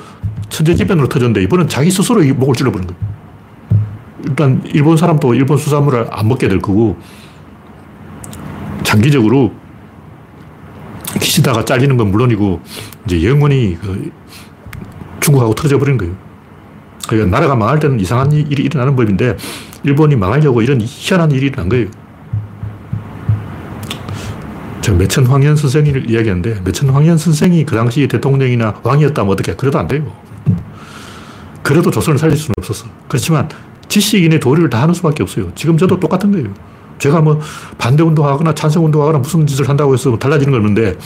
천재지변으로 0.49 1.07
터졌는데 1.07 1.43
이번엔 1.43 1.67
자기 1.69 1.89
스스로 1.91 2.21
목을 2.35 2.53
찔러버린 2.55 2.87
거예요. 2.87 2.99
일단 4.25 4.61
일본 4.65 4.97
사람도 4.97 5.33
일본 5.33 5.57
수산물을 5.57 6.07
안 6.11 6.27
먹게 6.27 6.47
될 6.49 6.59
거고 6.59 6.97
장기적으로 8.83 9.53
기시다가 11.21 11.63
잘리는 11.63 11.95
건 11.97 12.11
물론이고 12.11 12.61
이제 13.05 13.23
영원히 13.27 13.77
그 13.79 14.11
중국하고 15.21 15.55
터져 15.55 15.77
버린 15.79 15.97
거예요. 15.97 16.13
그러니까 17.07 17.35
나라가 17.35 17.55
망할 17.55 17.79
때는 17.79 17.99
이상한 17.99 18.31
일이 18.31 18.63
일어나는 18.63 18.95
법인데 18.95 19.37
일본이 19.83 20.15
망하려고 20.15 20.61
이런 20.61 20.79
희한한 20.81 21.31
일이 21.31 21.47
일어난 21.47 21.69
거예요. 21.69 21.87
제가 24.81 24.97
매천 24.97 25.25
황현 25.25 25.55
선생을 25.55 26.09
이야기하는데 26.09 26.61
매천 26.63 26.89
황현 26.89 27.17
선생이 27.17 27.65
그 27.65 27.75
당시 27.75 28.07
대통령이나 28.07 28.75
왕이었다면 28.83 29.31
어떻게 29.31 29.53
그래도 29.53 29.79
안 29.79 29.87
돼요. 29.87 30.03
그래도 31.61 31.91
조선을 31.91 32.17
살릴 32.17 32.37
수는 32.37 32.53
없었어. 32.59 32.87
그렇지만 33.07 33.49
지식인의 33.89 34.39
도리를 34.39 34.69
다 34.69 34.81
하는 34.81 34.93
수밖에 34.93 35.23
없어요. 35.23 35.51
지금 35.55 35.77
저도 35.77 35.99
똑같은 35.99 36.31
거예요. 36.31 36.53
제가 36.99 37.21
뭐 37.21 37.39
반대 37.77 38.03
운동하거나 38.03 38.55
찬성 38.55 38.85
운동하거나 38.85 39.19
무슨 39.19 39.45
짓을 39.45 39.67
한다고 39.67 39.93
해서 39.93 40.09
뭐 40.09 40.17
달라지는 40.17 40.51
건 40.51 40.61
없는데 40.61 40.97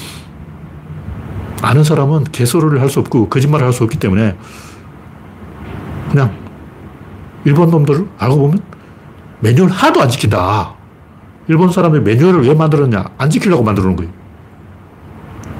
아는 1.62 1.84
사람은 1.84 2.26
개소리를 2.26 2.80
할 2.80 2.90
수 2.90 3.00
없고 3.00 3.30
거짓말을 3.30 3.66
할 3.66 3.74
수 3.74 3.84
없기 3.84 3.98
때문에 3.98 4.36
그냥 6.12 6.36
일본 7.46 7.70
놈들 7.72 8.08
알고 8.18 8.38
보면 8.38 8.60
매뉴얼 9.40 9.70
하나도 9.70 10.02
안 10.02 10.10
지킨다. 10.10 10.74
일본 11.48 11.72
사람이 11.72 12.00
매뉴얼을 12.02 12.48
왜 12.48 12.54
만들었냐? 12.54 13.04
안 13.18 13.30
지키려고 13.30 13.64
만들어 13.64 13.96
거예요. 13.96 14.12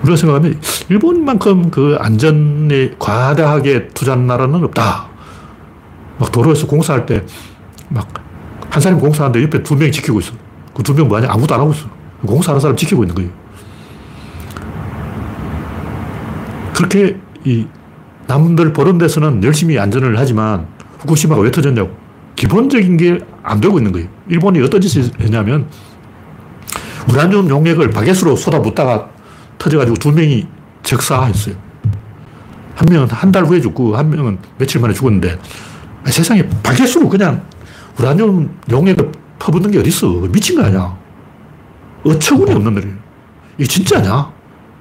우리가 0.04 0.16
생각하면 0.16 0.60
일본만큼 0.90 1.72
그 1.72 1.98
안전에 2.00 2.92
과다하게 3.00 3.90
투자하는 3.90 4.28
나라는 4.28 4.64
없다. 4.64 5.08
막 6.20 6.32
도로에서 6.32 6.68
공사할 6.68 7.06
때 7.06 7.26
막 7.90 8.08
한 8.72 8.80
사람이 8.82 9.02
공사하는데 9.02 9.44
옆에 9.44 9.64
두 9.64 9.76
명이 9.76 9.92
지키고 9.92 10.22
있어. 10.22 10.32
그 10.74 10.82
두 10.82 10.94
명 10.94 11.10
뭐하냐? 11.10 11.28
아무도 11.30 11.54
안 11.54 11.60
하고 11.60 11.74
있어. 11.74 11.88
공사하는 12.26 12.62
사람 12.62 12.78
지키고 12.78 13.04
있는 13.04 13.14
거예요. 13.16 13.30
그렇게 16.74 17.20
이 17.44 17.68
남들 18.32 18.72
보는 18.72 18.98
데서는 18.98 19.44
열심히 19.44 19.78
안전을 19.78 20.18
하지만 20.18 20.66
후쿠시마가 21.00 21.42
왜 21.42 21.52
터졌냐고. 21.52 21.92
기본적인 22.38 22.96
게 22.98 23.20
안 23.44 23.60
되고 23.60 23.78
있는 23.78 23.92
거예요. 23.92 24.08
일본이 24.30 24.62
어떤 24.62 24.80
짓을 24.80 25.10
했냐면 25.20 25.68
우라늄 27.10 27.50
용액을 27.50 27.90
바게트로 27.90 28.36
쏟아붓다가 28.36 29.10
터져가지고 29.58 29.98
두 29.98 30.12
명이 30.12 30.48
적사했어요. 30.84 31.56
한 32.76 32.88
명은 32.90 33.10
한 33.10 33.32
달 33.32 33.44
후에 33.46 33.60
죽고 33.60 33.98
한 33.98 34.10
명은 34.10 34.38
며칠 34.58 34.80
만에 34.80 34.94
죽었는데 34.94 35.38
세상에 36.06 36.48
바게트로 36.64 37.10
그냥 37.10 37.44
우라늄 38.00 38.50
용액을 38.70 39.12
퍼붓는 39.40 39.72
게 39.72 39.80
어딨어. 39.80 40.28
미친 40.32 40.56
거 40.56 40.64
아니야. 40.64 40.96
어처구니 42.06 42.54
없는 42.54 42.78
일이에요. 42.78 42.96
이게 43.58 43.68
진짜냐? 43.68 44.32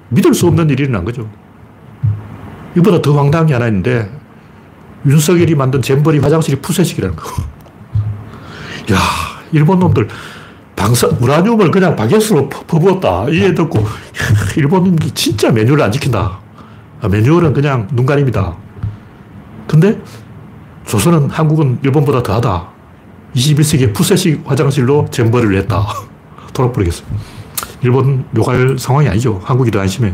믿을 0.09 0.33
수 0.35 0.47
없는 0.47 0.69
일이 0.69 0.83
일어난 0.83 1.03
거죠. 1.03 1.27
이보다 2.75 3.01
더 3.01 3.17
황당한 3.17 3.47
게 3.47 3.53
하나 3.53 3.67
있는데 3.67 4.09
윤석열이 5.05 5.55
만든 5.55 5.81
잼버리 5.81 6.19
화장실이 6.19 6.61
푸세식이라는 6.61 7.15
거. 7.15 7.43
야, 8.93 8.97
일본 9.51 9.79
놈들 9.79 10.07
방사, 10.75 11.07
우라늄을 11.07 11.71
그냥 11.71 11.95
바게트로 11.95 12.49
퍼부었다. 12.49 13.29
이해 13.29 13.53
듣고, 13.53 13.79
야, 13.79 13.85
일본 14.57 14.83
놈들 14.85 15.11
진짜 15.11 15.51
매뉴얼을 15.51 15.83
안 15.83 15.91
지킨다. 15.91 16.39
아, 17.01 17.07
매뉴얼은 17.07 17.53
그냥 17.53 17.87
눈가림이다. 17.91 18.55
근데 19.67 19.99
조선은 20.85 21.29
한국은 21.29 21.79
일본보다 21.83 22.23
더하다. 22.23 22.67
21세기 23.35 23.93
푸세식 23.93 24.43
화장실로 24.45 25.07
잼버리를 25.09 25.55
했다. 25.59 25.85
돌아버리겠어. 26.53 27.03
일본 27.81 28.25
욕할 28.35 28.77
상황이 28.77 29.07
아니죠. 29.07 29.39
한국이 29.43 29.71
더 29.71 29.79
안심해. 29.79 30.13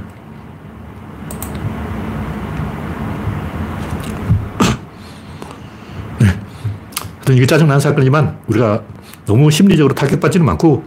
이게 7.34 7.46
짜증나는 7.46 7.80
사건이지만 7.80 8.40
우리가 8.48 8.82
너무 9.26 9.52
심리적으로 9.52 9.94
타격받지는 9.94 10.48
않고 10.50 10.84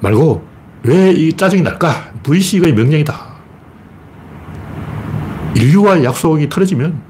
말고 0.00 0.46
왜 0.84 1.12
이 1.12 1.32
짜증이 1.32 1.62
날까? 1.62 2.12
무의식의 2.24 2.72
명령이다. 2.74 3.32
인류와 5.54 6.02
약속이 6.02 6.48
틀어지면 6.48 7.00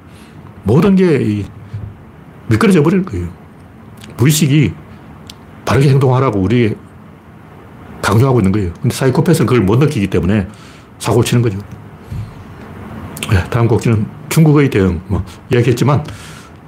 모든 0.64 0.94
게 0.96 1.44
미끄러져 2.48 2.82
버릴 2.82 3.04
거예요. 3.04 3.28
무의식이 4.16 4.72
바르게 5.64 5.88
행동하라고 5.90 6.40
우리 6.40 6.74
강조하고 8.02 8.40
있는 8.40 8.52
거예요. 8.52 8.72
근데 8.82 8.94
사이코패스는 8.94 9.46
그걸 9.46 9.64
못 9.64 9.76
느끼기 9.78 10.08
때문에 10.08 10.48
사고를 10.98 11.24
치는 11.24 11.40
거죠. 11.42 11.58
네, 13.30 13.42
다음 13.48 13.68
곡지는 13.68 14.06
중국의 14.28 14.68
대응. 14.70 15.00
뭐, 15.06 15.24
이야기했지만 15.52 16.04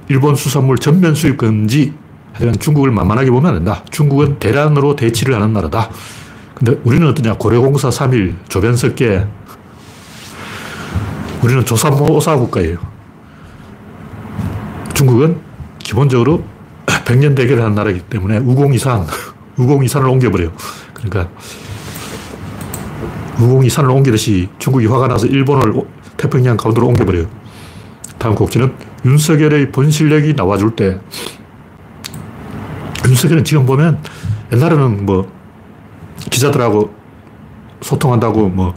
일본 0.07 0.35
수산물 0.35 0.77
전면 0.77 1.15
수입 1.15 1.37
금지. 1.37 1.93
하여간 2.33 2.59
중국을 2.59 2.91
만만하게 2.91 3.31
보면 3.31 3.49
안 3.49 3.55
된다. 3.55 3.83
중국은 3.91 4.39
대란으로 4.39 4.95
대치를 4.95 5.35
하는 5.35 5.53
나라다. 5.53 5.89
근데 6.53 6.79
우리는 6.83 7.07
어떠냐. 7.07 7.35
고려공사 7.35 7.89
3일, 7.89 8.35
조변석계. 8.49 9.25
우리는 11.41 11.65
조삼모사 11.65 12.37
국가예요. 12.37 12.77
중국은 14.93 15.39
기본적으로 15.79 16.43
백년 17.05 17.35
대결을 17.35 17.61
하는 17.63 17.75
나라이기 17.75 18.01
때문에 18.01 18.37
우공이산, 18.39 19.05
우공이산을 19.57 20.07
옮겨버려요. 20.07 20.51
그러니까 20.93 21.29
우공이산을 23.39 23.89
옮기듯이 23.89 24.49
중국이 24.57 24.87
화가 24.87 25.07
나서 25.07 25.27
일본을 25.27 25.83
태평양 26.17 26.57
가운데로 26.57 26.87
옮겨버려요. 26.87 27.27
다음 28.17 28.33
곡지는 28.33 28.73
윤석열의 29.05 29.71
본 29.71 29.91
실력이 29.91 30.33
나와줄 30.33 30.75
때 30.75 30.99
윤석열은 33.07 33.43
지금 33.43 33.65
보면 33.65 33.99
옛날에는 34.51 35.05
뭐 35.05 35.31
기자들하고 36.31 36.91
소통한다고 37.81 38.49
뭐 38.49 38.73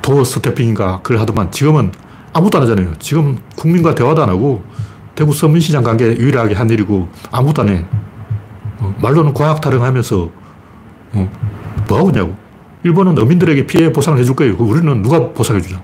도어 0.00 0.24
스태핑인가 0.24 1.00
그걸 1.02 1.20
하더만 1.20 1.50
지금은 1.52 1.92
아무도 2.32 2.58
안 2.58 2.64
하잖아요. 2.64 2.94
지금 2.98 3.38
국민과 3.56 3.94
대화도 3.94 4.22
안 4.22 4.30
하고 4.30 4.64
대구 5.14 5.34
서문시장 5.34 5.82
관계 5.82 6.06
유일하게 6.06 6.54
한 6.54 6.70
일이고 6.70 7.08
아무도 7.30 7.62
안 7.62 7.68
해. 7.68 7.84
어, 8.78 8.94
말로는 9.02 9.34
과학 9.34 9.60
타령하면서 9.60 10.30
어, 11.14 11.32
뭐 11.88 11.98
하고 11.98 12.10
있냐고. 12.10 12.34
일본은 12.84 13.18
어민들에게 13.18 13.66
피해 13.66 13.92
보상을 13.92 14.18
해줄 14.18 14.36
거예요. 14.36 14.54
우리는 14.58 15.02
누가 15.02 15.32
보상해 15.32 15.60
주냐. 15.60 15.82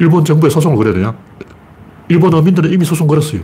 일본 0.00 0.24
정부에 0.24 0.50
소송을 0.50 0.76
걸어야 0.76 0.92
되냐. 0.92 1.14
일본 2.08 2.32
어민들은 2.34 2.72
이미 2.72 2.84
소송 2.84 3.06
걸었어요. 3.06 3.40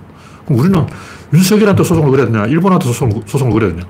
그럼 0.47 0.61
우리는 0.61 0.87
윤석열한테 1.33 1.83
소송을 1.85 2.11
걸어야 2.11 2.27
되냐, 2.27 2.47
일본한테 2.47 2.87
소송을, 2.87 3.23
소송을 3.27 3.53
걸어야 3.53 3.71
되냐. 3.71 3.83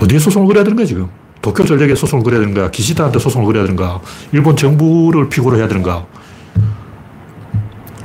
어디에 0.00 0.18
소송을 0.18 0.46
걸어야 0.48 0.64
되는 0.64 0.76
거야, 0.76 0.86
지금? 0.86 1.08
도쿄 1.40 1.64
전력에 1.64 1.94
소송을 1.94 2.24
걸어야 2.24 2.40
되는가, 2.40 2.70
기시다한테 2.70 3.18
소송을 3.18 3.46
걸어야 3.46 3.64
되는가, 3.64 4.00
일본 4.32 4.56
정부를 4.56 5.28
피고로 5.28 5.56
해야 5.56 5.68
되는가. 5.68 6.06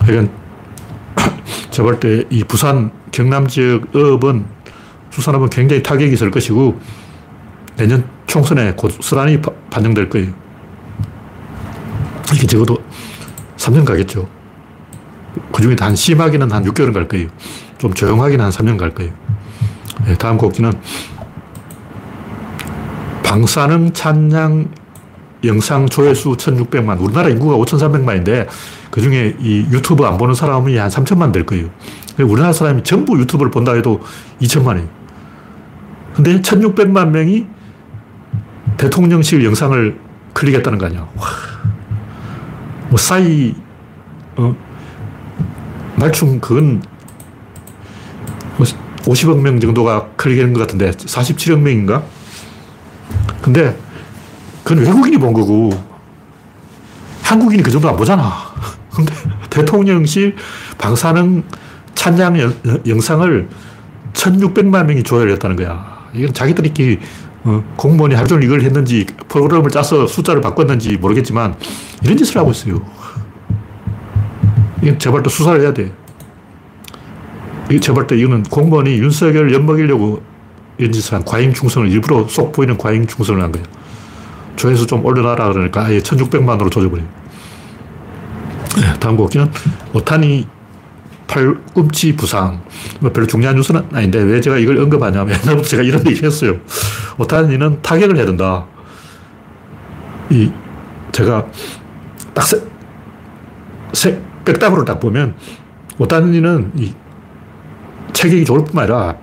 그러니까 0.05 0.33
제가 1.71 1.83
볼 1.89 1.99
때 1.99 2.23
이 2.29 2.43
부산 2.43 2.91
경남 3.11 3.47
지역 3.47 3.93
업은 3.95 4.45
수산업은 5.09 5.49
굉장히 5.49 5.81
타격이 5.83 6.13
있을 6.13 6.29
것이고 6.31 6.79
내년 7.75 8.07
총선에 8.27 8.73
고스란히 8.73 9.41
반영될 9.69 10.09
거예요. 10.09 10.31
이게 12.35 12.45
적어도 12.45 12.77
3년 13.57 13.83
가겠죠. 13.85 14.27
그 15.51 15.61
중에 15.61 15.75
한 15.79 15.95
심하게는 15.95 16.51
한 16.51 16.63
6개월은 16.63 16.93
갈 16.93 17.07
거예요. 17.07 17.27
좀 17.77 17.93
조용하게는 17.93 18.45
한 18.45 18.51
3년 18.51 18.77
갈 18.77 18.93
거예요. 18.93 19.11
네, 20.05 20.15
다음 20.15 20.37
곡기는 20.37 20.71
방사능 23.23 23.93
찬양 23.93 24.69
영상 25.43 25.87
조회수 25.87 26.37
1600만. 26.37 26.99
우리나라 27.01 27.29
인구가 27.29 27.55
5300만인데 27.57 28.47
그 28.89 29.01
중에 29.01 29.35
이 29.39 29.67
유튜브 29.71 30.05
안 30.05 30.17
보는 30.17 30.33
사람이 30.33 30.75
한 30.77 30.89
3천만 30.89 31.31
될 31.31 31.45
거예요. 31.45 31.69
우리나라 32.19 32.53
사람이 32.53 32.83
전부 32.83 33.19
유튜브를 33.19 33.51
본다 33.51 33.73
해도 33.73 34.01
2천만이에요. 34.41 34.87
근데 36.15 36.41
1600만 36.41 37.09
명이 37.09 37.45
대통령실 38.77 39.45
영상을 39.45 39.99
클릭했다는 40.33 40.79
거 40.79 40.85
아니야. 40.87 41.01
와. 41.15 41.25
뭐 42.89 42.97
싸이, 42.97 43.53
어, 44.35 44.55
말충 45.97 46.39
그건 46.39 46.83
50억 49.03 49.33
뭐명 49.33 49.59
정도가 49.59 50.09
클릭한 50.15 50.53
것 50.53 50.59
같은데 50.59 50.91
47억 50.91 51.59
명인가? 51.59 52.03
근데 53.41 53.77
그건 54.63 54.83
외국인이 54.83 55.17
본 55.17 55.33
거고 55.33 55.71
한국인이 57.23 57.63
그 57.63 57.71
정도 57.71 57.89
안 57.89 57.95
보잖아. 57.95 58.33
근데 58.93 59.13
대통령실 59.49 60.35
방사능 60.77 61.43
찬양 61.95 62.53
영상을 62.85 63.49
1600만 64.13 64.85
명이 64.85 65.03
조회를 65.03 65.33
했다는 65.33 65.55
거야. 65.55 66.09
이건 66.13 66.33
자기들끼리 66.33 66.99
어, 67.43 67.63
공무원이 67.75 68.13
하루 68.15 68.27
종일 68.27 68.45
이걸 68.45 68.61
했는지 68.61 69.05
프로그램을 69.29 69.71
짜서 69.71 70.05
숫자를 70.05 70.41
바꿨는지 70.41 70.97
모르겠지만 70.97 71.55
이런 72.03 72.17
짓을 72.17 72.37
하고 72.37 72.51
있어요. 72.51 72.81
이건 74.81 74.99
제발 74.99 75.23
또 75.23 75.29
수사를 75.29 75.61
해야 75.61 75.73
돼. 75.73 75.91
제발 77.81 78.07
또 78.07 78.15
이거는 78.15 78.43
공무원이 78.43 78.97
윤석열을 78.99 79.53
엿먹이려고 79.53 80.21
한 81.11 81.25
과잉 81.25 81.53
충성을 81.53 81.89
일부러 81.91 82.27
쏙 82.27 82.51
보이는 82.51 82.77
과잉 82.77 83.05
충성을 83.07 83.41
한 83.41 83.51
거예요. 83.51 83.65
조회수 84.55 84.87
좀 84.87 85.03
올려놔라 85.05 85.53
그러니까 85.53 85.85
아예 85.85 85.99
1600만으로 85.99 86.71
조져버려요. 86.71 87.07
네, 88.77 88.99
다음 88.99 89.17
곡기는 89.17 89.51
오타니 89.93 90.47
팔꿈치 91.27 92.15
부상. 92.15 92.61
뭐 92.99 93.11
별로 93.11 93.27
중요한 93.27 93.55
뉴스는 93.55 93.83
아닌데 93.91 94.19
왜 94.19 94.39
제가 94.39 94.57
이걸 94.57 94.77
언급하냐면 94.79 95.37
옛날부터 95.43 95.67
제가 95.67 95.83
이런 95.83 96.05
얘기 96.07 96.23
했어요. 96.23 96.57
오타니는 97.17 97.81
타격을 97.81 98.17
해야 98.17 98.25
된다. 98.25 98.65
이, 100.29 100.51
제가 101.11 101.45
딱 102.33 102.43
세, 102.43 102.61
세, 103.97 104.21
백답으로 104.45 104.85
딱 104.85 104.99
보면 104.99 105.33
오타니는 105.97 106.73
이 106.75 106.93
체격이 108.13 108.45
좋을 108.45 108.63
뿐만 108.63 108.83
아니라 108.83 109.17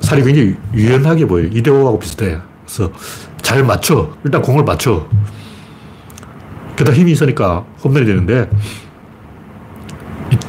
살이 0.00 0.22
굉장히 0.22 0.56
유연하게 0.74 1.26
보여요. 1.26 1.48
이대호하고 1.50 1.98
비슷해. 1.98 2.38
그래서 2.66 2.92
잘 3.40 3.64
맞춰. 3.64 4.14
일단 4.22 4.42
공을 4.42 4.62
맞춰. 4.62 5.08
게다가 6.76 6.94
힘이 6.94 7.12
있으니까 7.12 7.64
홈런이 7.82 8.04
되는데 8.04 8.50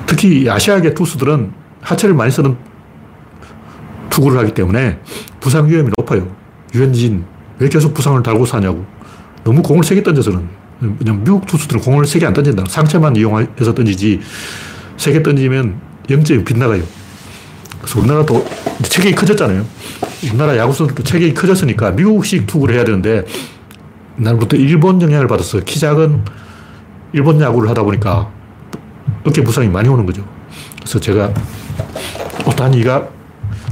특히 0.06 0.50
아시아계 0.50 0.94
투수들은 0.94 1.54
하체를 1.80 2.14
많이 2.14 2.32
쓰는 2.32 2.58
투구를 4.10 4.38
하기 4.40 4.54
때문에 4.54 5.00
부상 5.40 5.70
위험이 5.70 5.92
높아요. 5.98 6.28
유현진, 6.74 7.24
왜 7.60 7.70
계속 7.70 7.94
부상을 7.94 8.22
달고 8.22 8.46
사냐고. 8.46 8.86
너무 9.46 9.62
공을 9.62 9.86
세게 9.86 10.04
던져서는. 10.04 10.65
그냥 10.80 11.24
미국 11.24 11.46
투수들은 11.46 11.82
공을 11.82 12.06
세게 12.06 12.26
안 12.26 12.34
던진다. 12.34 12.66
상체만 12.68 13.16
이용해서 13.16 13.74
던지지. 13.74 14.22
세게 14.98 15.24
던지면 15.24 15.80
0점이 16.08 16.46
빗나가요. 16.46 16.84
그래서 17.80 18.00
우리나라도 18.00 18.46
체격이 18.84 19.16
커졌잖아요. 19.16 19.66
우리나라 20.24 20.58
야구 20.58 20.74
선수들도 20.74 21.04
체격이 21.04 21.34
커졌으니까 21.34 21.92
미국식 21.92 22.48
투구를 22.48 22.76
해야 22.76 22.84
되는데 22.84 23.26
날부터 24.18 24.58
일본 24.58 25.02
영향을 25.02 25.28
받았어. 25.28 25.60
키 25.62 25.80
작은 25.80 26.24
일본 27.14 27.40
야구를 27.40 27.70
하다 27.70 27.84
보니까 27.84 28.32
어깨 29.26 29.42
부상이 29.42 29.70
많이 29.70 29.88
오는 29.88 30.06
거죠. 30.06 30.26
그래서 30.80 31.00
제가 31.00 31.34
오타니가 32.46 33.08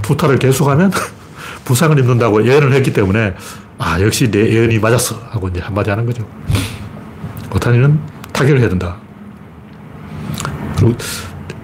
투타를 0.02 0.39
계속하면 0.39 0.92
부상을 1.66 1.98
입는다고 1.98 2.46
예언을 2.46 2.74
했기 2.74 2.92
때문에 2.94 3.34
아, 3.78 4.00
역시 4.02 4.30
내 4.30 4.39
예언이 4.50 4.80
맞았어. 4.80 5.20
하고 5.30 5.48
이제 5.48 5.60
한마디 5.60 5.89
하는 5.89 6.06
거죠. 6.06 6.28
오타니는 7.63 7.99
타격을 8.34 8.60
해야 8.60 8.67
된다. 8.69 8.97
그리고 10.76 10.95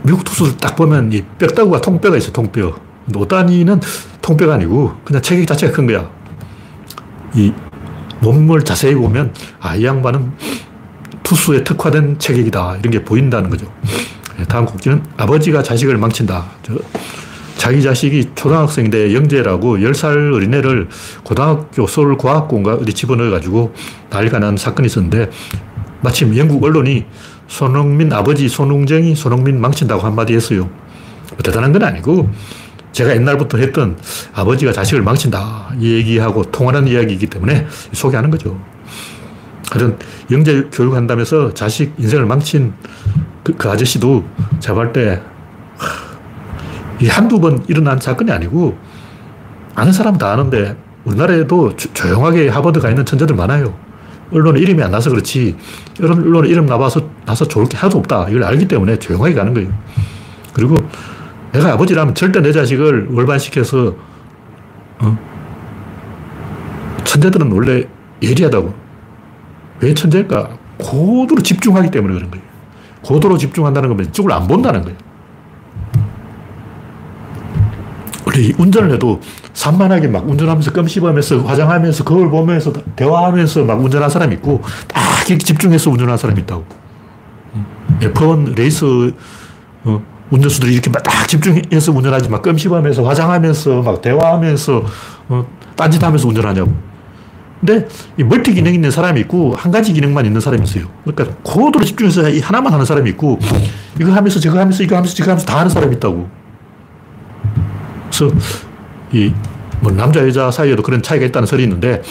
미국 0.04 0.24
투수들 0.24 0.58
딱 0.58 0.76
보면 0.76 1.12
이 1.12 1.22
뼈다구가 1.38 1.82
통뼈가 1.82 2.16
있어, 2.18 2.32
통뼈. 2.32 2.74
오타니는 3.14 3.82
통뼈가 4.22 4.54
아니고 4.54 4.96
그냥 5.04 5.22
체격 5.22 5.46
자체가 5.48 5.74
큰 5.74 5.88
거야. 5.88 6.10
이 7.34 7.54
몸을 8.22 8.64
자세히 8.64 8.96
보면 8.96 9.34
아, 9.60 9.76
이 9.76 9.84
양반은 9.84 10.32
투수에 11.24 11.64
특화된 11.64 12.18
체격이다. 12.18 12.78
이런 12.80 12.92
게 12.92 13.04
보인다는 13.04 13.50
거죠. 13.50 13.72
네, 14.38 14.46
다음 14.46 14.66
곡지는 14.66 15.04
아버지가 15.18 15.64
자식을 15.64 15.98
망친다. 15.98 16.46
저, 16.64 16.76
자기 17.58 17.82
자식이 17.82 18.32
초등학생인데 18.36 19.14
영재라고 19.14 19.80
10살 19.80 20.34
어린애를 20.34 20.88
고등학교 21.26 21.86
서울과학고인가 21.88 22.76
어디 22.76 22.94
집어넣어가지고 22.94 23.74
난리가 24.10 24.40
난 24.40 24.56
사건이 24.56 24.86
있었는데 24.86 25.30
마침 26.02 26.36
영국 26.38 26.64
언론이 26.64 27.06
손흥민 27.48 28.12
아버지 28.14 28.48
손흥정이 28.48 29.16
손흥민 29.16 29.60
망친다고 29.60 30.02
한마디 30.02 30.34
했어요. 30.34 30.70
뭐 31.30 31.38
대단한 31.44 31.72
건 31.72 31.84
아니고 31.84 32.30
제가 32.92 33.16
옛날부터 33.16 33.58
했던 33.58 33.98
아버지가 34.34 34.72
자식을 34.72 35.02
망친다 35.02 35.74
이 35.80 35.94
얘기하고 35.94 36.44
통하는 36.52 36.88
이야기이기 36.88 37.28
때문에 37.28 37.68
소개하는 37.94 38.30
거죠. 38.30 38.60
하여튼 39.72 39.98
영재 40.32 40.64
교육한다면서 40.72 41.54
자식 41.54 41.94
인생을 41.98 42.26
망친 42.26 42.74
그, 43.44 43.56
그 43.56 43.70
아저씨도 43.70 44.24
볼때 44.74 45.22
이 47.00 47.08
한두 47.08 47.40
번 47.40 47.64
일어난 47.68 48.00
사건이 48.00 48.32
아니고 48.32 48.78
아는 49.76 49.94
사람은 49.94 50.18
다 50.18 50.32
아는데 50.34 50.76
우리나라에도 51.06 51.76
조, 51.76 51.94
조용하게 51.94 52.50
하버드 52.50 52.80
가 52.80 52.90
있는 52.90 53.06
천재들 53.06 53.36
많아요. 53.36 53.74
언론에 54.32 54.60
이름이 54.60 54.82
안 54.82 54.92
나서 54.92 55.10
그렇지 55.10 55.56
언론에 56.02 56.50
이름 56.50 56.66
나와서 56.66 57.02
나서 57.26 57.48
좋을 57.48 57.68
게 57.68 57.78
하나도 57.78 58.00
없다. 58.00 58.28
이걸 58.30 58.44
알기 58.44 58.68
때문에 58.68 58.98
조용하게 59.00 59.34
가는 59.34 59.54
거예요. 59.54 59.70
그리고 60.54 60.76
내가 61.52 61.74
아버지라면 61.74 62.16
절대 62.16 62.42
내 62.42 62.52
자식을 62.52 63.10
월반시켜서 63.12 63.96
어? 65.00 65.18
천재들은 67.04 67.52
원래 67.52 67.88
예리하다고 68.22 68.74
왜 69.82 69.94
천재일까? 69.94 70.58
고도로 70.78 71.42
집중하기 71.42 71.92
때문에 71.92 72.14
그런 72.14 72.32
거예요. 72.32 72.46
고도로 73.02 73.38
집중한다는 73.38 73.90
건 73.90 74.06
이쪽을 74.06 74.32
안 74.32 74.48
본다는 74.48 74.84
거예요. 74.84 74.98
원래 78.30 78.52
운전을 78.58 78.94
해도 78.94 79.20
산만하게 79.54 80.08
막 80.08 80.30
운전하면서 80.30 80.72
껌 80.72 80.88
씹으면서 80.88 81.40
화장하면서 81.42 82.04
거울 82.04 82.30
보면서 82.30 82.72
대화하면서 82.96 83.64
막 83.64 83.84
운전한 83.84 84.10
사람이 84.10 84.36
있고 84.36 84.62
딱 84.88 85.28
이렇게 85.28 85.38
집중해서 85.44 85.90
운전하는 85.90 86.18
사람이 86.18 86.42
있다고. 86.42 86.66
F1 88.02 88.56
레이스 88.56 89.14
어, 89.84 90.02
운전수들이 90.30 90.74
이렇게 90.74 90.90
막 90.92 91.02
딱 91.04 91.28
집중해서 91.28 91.92
운전하지 91.92 92.30
막 92.30 92.44
껌 92.44 92.58
씹으면서 92.58 93.04
화장하면서 93.04 93.82
막 93.82 94.02
대화하면서 94.02 94.84
어, 95.30 95.46
딴짓하면서 95.76 96.28
운전하냐고. 96.28 96.72
근데 97.60 97.88
이 98.18 98.24
멀티 98.24 98.54
기능 98.54 98.74
있는 98.74 98.90
사람이 98.90 99.20
있고 99.22 99.54
한 99.56 99.72
가지 99.72 99.92
기능만 99.92 100.26
있는 100.26 100.40
사람이 100.40 100.64
있어요. 100.64 100.86
그러니까 101.04 101.36
고도로 101.44 101.84
집중해서 101.84 102.30
이 102.30 102.40
하나만 102.40 102.72
하는 102.72 102.86
사람이 102.86 103.10
있고 103.10 103.38
이거 104.00 104.12
하면서 104.14 104.40
저거 104.40 104.60
하면서 104.60 104.82
이거 104.84 104.96
하면서 104.96 105.14
저거 105.14 105.32
하면서 105.32 105.46
다 105.46 105.58
하는 105.58 105.70
사람이 105.70 105.96
있다고. 105.96 106.30
그래서 108.28 108.36
이 109.14 109.34
뭐 109.82 109.92
남자 109.92 110.26
여자 110.26 110.52
사이에도 110.52 110.84
그런 110.84 111.02
차이가 111.02 111.26
있다는 111.26 111.46
설이 111.46 111.64
있는데 111.64 112.02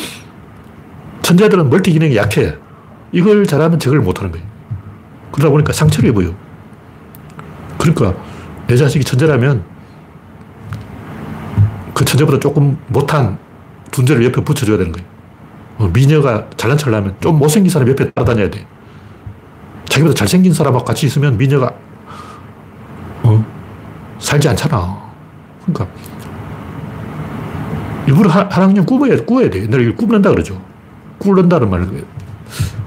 천재들은 1.22 1.68
멀티 1.68 1.92
기능이 1.92 2.16
약해. 2.16 2.54
이걸 3.12 3.46
잘하면 3.46 3.78
저걸 3.78 4.00
못하는 4.00 4.30
거예요. 4.32 4.46
그러다 5.32 5.50
보니까 5.50 5.72
상처를 5.72 6.10
입어요. 6.10 6.34
그러니까 7.78 8.14
내 8.66 8.76
자식이 8.76 9.04
천재라면 9.04 9.64
그 11.94 12.04
천재보다 12.04 12.38
조금 12.38 12.78
못한 12.88 13.38
둔재를 13.90 14.24
옆에 14.24 14.42
붙여줘야 14.42 14.76
되는 14.78 14.92
거예요. 14.92 15.08
어, 15.78 15.90
미녀가 15.92 16.46
잘난 16.56 16.76
척을 16.76 16.94
하면 16.96 17.16
좀 17.20 17.38
못생긴 17.38 17.70
사람 17.70 17.88
옆에 17.88 18.10
따라다녀야 18.10 18.50
돼. 18.50 18.66
자기보다 19.86 20.14
잘생긴 20.14 20.52
사람하고 20.52 20.84
같이 20.84 21.06
있으면 21.06 21.36
미녀가 21.38 21.72
어, 23.22 23.44
살지 24.18 24.48
않잖아. 24.48 25.07
그러니까 25.72 25.86
일부러 28.06 28.30
한, 28.30 28.50
한 28.50 28.62
학년 28.64 28.86
꾸며야, 28.86 29.16
꾸어야 29.24 29.50
돼. 29.50 29.62
옛날에 29.62 29.92
꾸는다 29.92 30.30
그러죠. 30.30 30.60
꿇는다는 31.18 31.68
말을. 31.68 32.04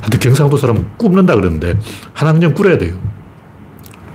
하여튼 0.02 0.20
경상도 0.20 0.58
사람은 0.58 0.88
굽는다 0.98 1.36
그러는데 1.36 1.78
한 2.14 2.28
학년 2.28 2.54
꿇어야 2.54 2.78
돼요. 2.78 2.96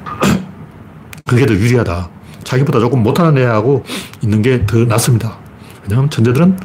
그게 1.25 1.47
더 1.47 1.55
유리하다. 1.55 2.11
자기보다 2.43 2.81
조금 2.81 3.03
못하는 3.03 3.39
애하고 3.41 3.85
있는 4.23 4.43
게 4.43 4.67
더 4.67 4.85
낫습니다. 4.85 5.37
왜냐하면 5.83 6.11
천재들은 6.11 6.57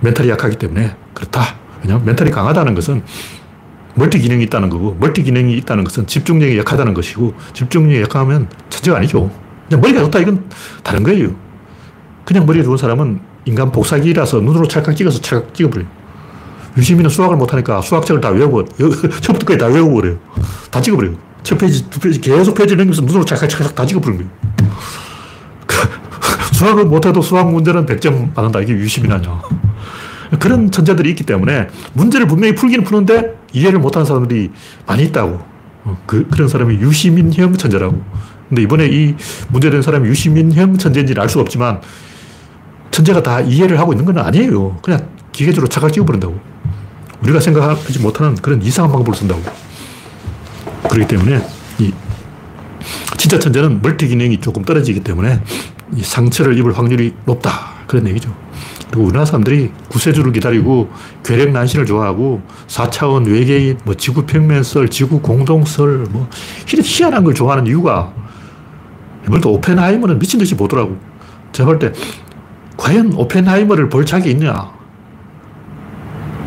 멘탈이 0.00 0.28
약하기 0.30 0.56
때문에 0.56 0.96
그렇다. 1.14 1.56
왜냐하면 1.82 2.06
멘탈이 2.06 2.30
강하다는 2.30 2.74
것은 2.74 3.02
멀티 3.94 4.18
기능이 4.20 4.44
있다는 4.44 4.68
거고, 4.70 4.96
멀티 4.98 5.22
기능이 5.24 5.56
있다는 5.58 5.82
것은 5.84 6.06
집중력이 6.06 6.56
약하다는 6.58 6.94
것이고, 6.94 7.34
집중력이 7.52 8.02
약하면 8.02 8.48
천재가 8.70 8.98
아니죠. 8.98 9.30
그냥 9.68 9.80
머리가 9.80 10.00
좋다, 10.00 10.18
이건 10.20 10.44
다른 10.82 11.02
거예요. 11.02 11.30
그냥 12.24 12.46
머리가 12.46 12.64
좋은 12.64 12.76
사람은 12.76 13.20
인간 13.44 13.72
복사기라서 13.72 14.40
눈으로 14.40 14.66
찰칵 14.68 14.96
찍어서 14.96 15.20
찰칵 15.20 15.54
찍어버려요. 15.54 15.88
유시민은 16.76 17.10
수학을 17.10 17.36
못하니까 17.36 17.80
수학책을 17.80 18.20
다 18.20 18.30
외워버려. 18.30 18.66
처음부터 19.20 19.46
까지 19.46 19.58
다 19.58 19.66
외워버려요. 19.66 20.18
다 20.70 20.80
찍어버려요. 20.80 21.16
첫 21.42 21.56
페이지, 21.58 21.88
두 21.88 21.98
페이지, 22.00 22.20
계속 22.20 22.54
페이지 22.54 22.74
넘기면서 22.76 23.02
눈으로 23.02 23.24
찰칵 23.24 23.48
찰칵 23.48 23.74
다 23.74 23.86
찍어버린 23.86 24.18
거예요. 24.18 24.30
수학을 26.52 26.84
못해도 26.86 27.22
수학 27.22 27.50
문제는 27.50 27.86
100점 27.86 28.34
받는다. 28.34 28.60
이게 28.60 28.72
유시민 28.72 29.12
아니야. 29.12 29.40
그런 30.38 30.70
천재들이 30.70 31.08
있기 31.10 31.24
때문에 31.24 31.68
문제를 31.94 32.26
분명히 32.26 32.54
풀기는 32.54 32.84
푸는데 32.84 33.38
이해를 33.52 33.78
못하는 33.78 34.04
사람들이 34.04 34.50
많이 34.86 35.04
있다고. 35.04 35.40
어, 35.84 35.98
그, 36.06 36.28
그런 36.28 36.48
사람이 36.48 36.76
유시민형 36.76 37.54
천재라고. 37.54 38.02
근데 38.48 38.62
이번에 38.62 38.86
이 38.86 39.14
문제된 39.48 39.82
사람이 39.82 40.08
유시민형 40.08 40.78
천재인지는 40.78 41.20
알 41.20 41.28
수가 41.28 41.42
없지만 41.42 41.80
천재가 42.90 43.22
다 43.22 43.40
이해를 43.40 43.78
하고 43.78 43.92
있는 43.92 44.04
건 44.04 44.18
아니에요. 44.18 44.78
그냥 44.82 45.08
기계적으로 45.32 45.68
찰칵 45.68 45.92
찍어버린다고. 45.92 46.38
우리가 47.22 47.40
생각하지 47.40 47.98
못하는 48.00 48.34
그런 48.36 48.62
이상한 48.62 48.90
방법을 48.90 49.16
쓴다고. 49.16 49.42
그렇기 50.88 51.06
때문에 51.08 51.46
이 51.78 51.92
진짜 53.16 53.38
천재는 53.38 53.82
멀티 53.82 54.08
기능이 54.08 54.38
조금 54.38 54.64
떨어지기 54.64 55.00
때문에 55.00 55.40
이 55.94 56.02
상처를 56.02 56.56
입을 56.58 56.76
확률이 56.76 57.14
높다. 57.26 57.50
그런 57.86 58.06
얘기죠. 58.08 58.34
그리고 58.90 59.04
우리나라 59.04 59.26
사람들이 59.26 59.70
구세주를 59.88 60.32
기다리고 60.32 60.90
괴력 61.22 61.50
난신을 61.50 61.84
좋아하고 61.84 62.40
4차원 62.68 63.26
외계인, 63.26 63.78
뭐 63.84 63.94
지구 63.94 64.24
평면설, 64.24 64.88
지구 64.88 65.20
공동설, 65.20 66.06
뭐 66.10 66.28
희한한 66.66 67.24
걸 67.24 67.34
좋아하는 67.34 67.66
이유가 67.66 68.12
이번에도 69.28 69.52
오펜하이머는 69.52 70.18
미친 70.18 70.40
듯이 70.40 70.56
보더라고. 70.56 70.96
제가 71.52 71.66
볼 71.68 71.78
때, 71.78 71.92
과연 72.76 73.12
오펜하이머를 73.12 73.88
볼 73.88 74.04
자격이 74.06 74.30
있냐? 74.32 74.70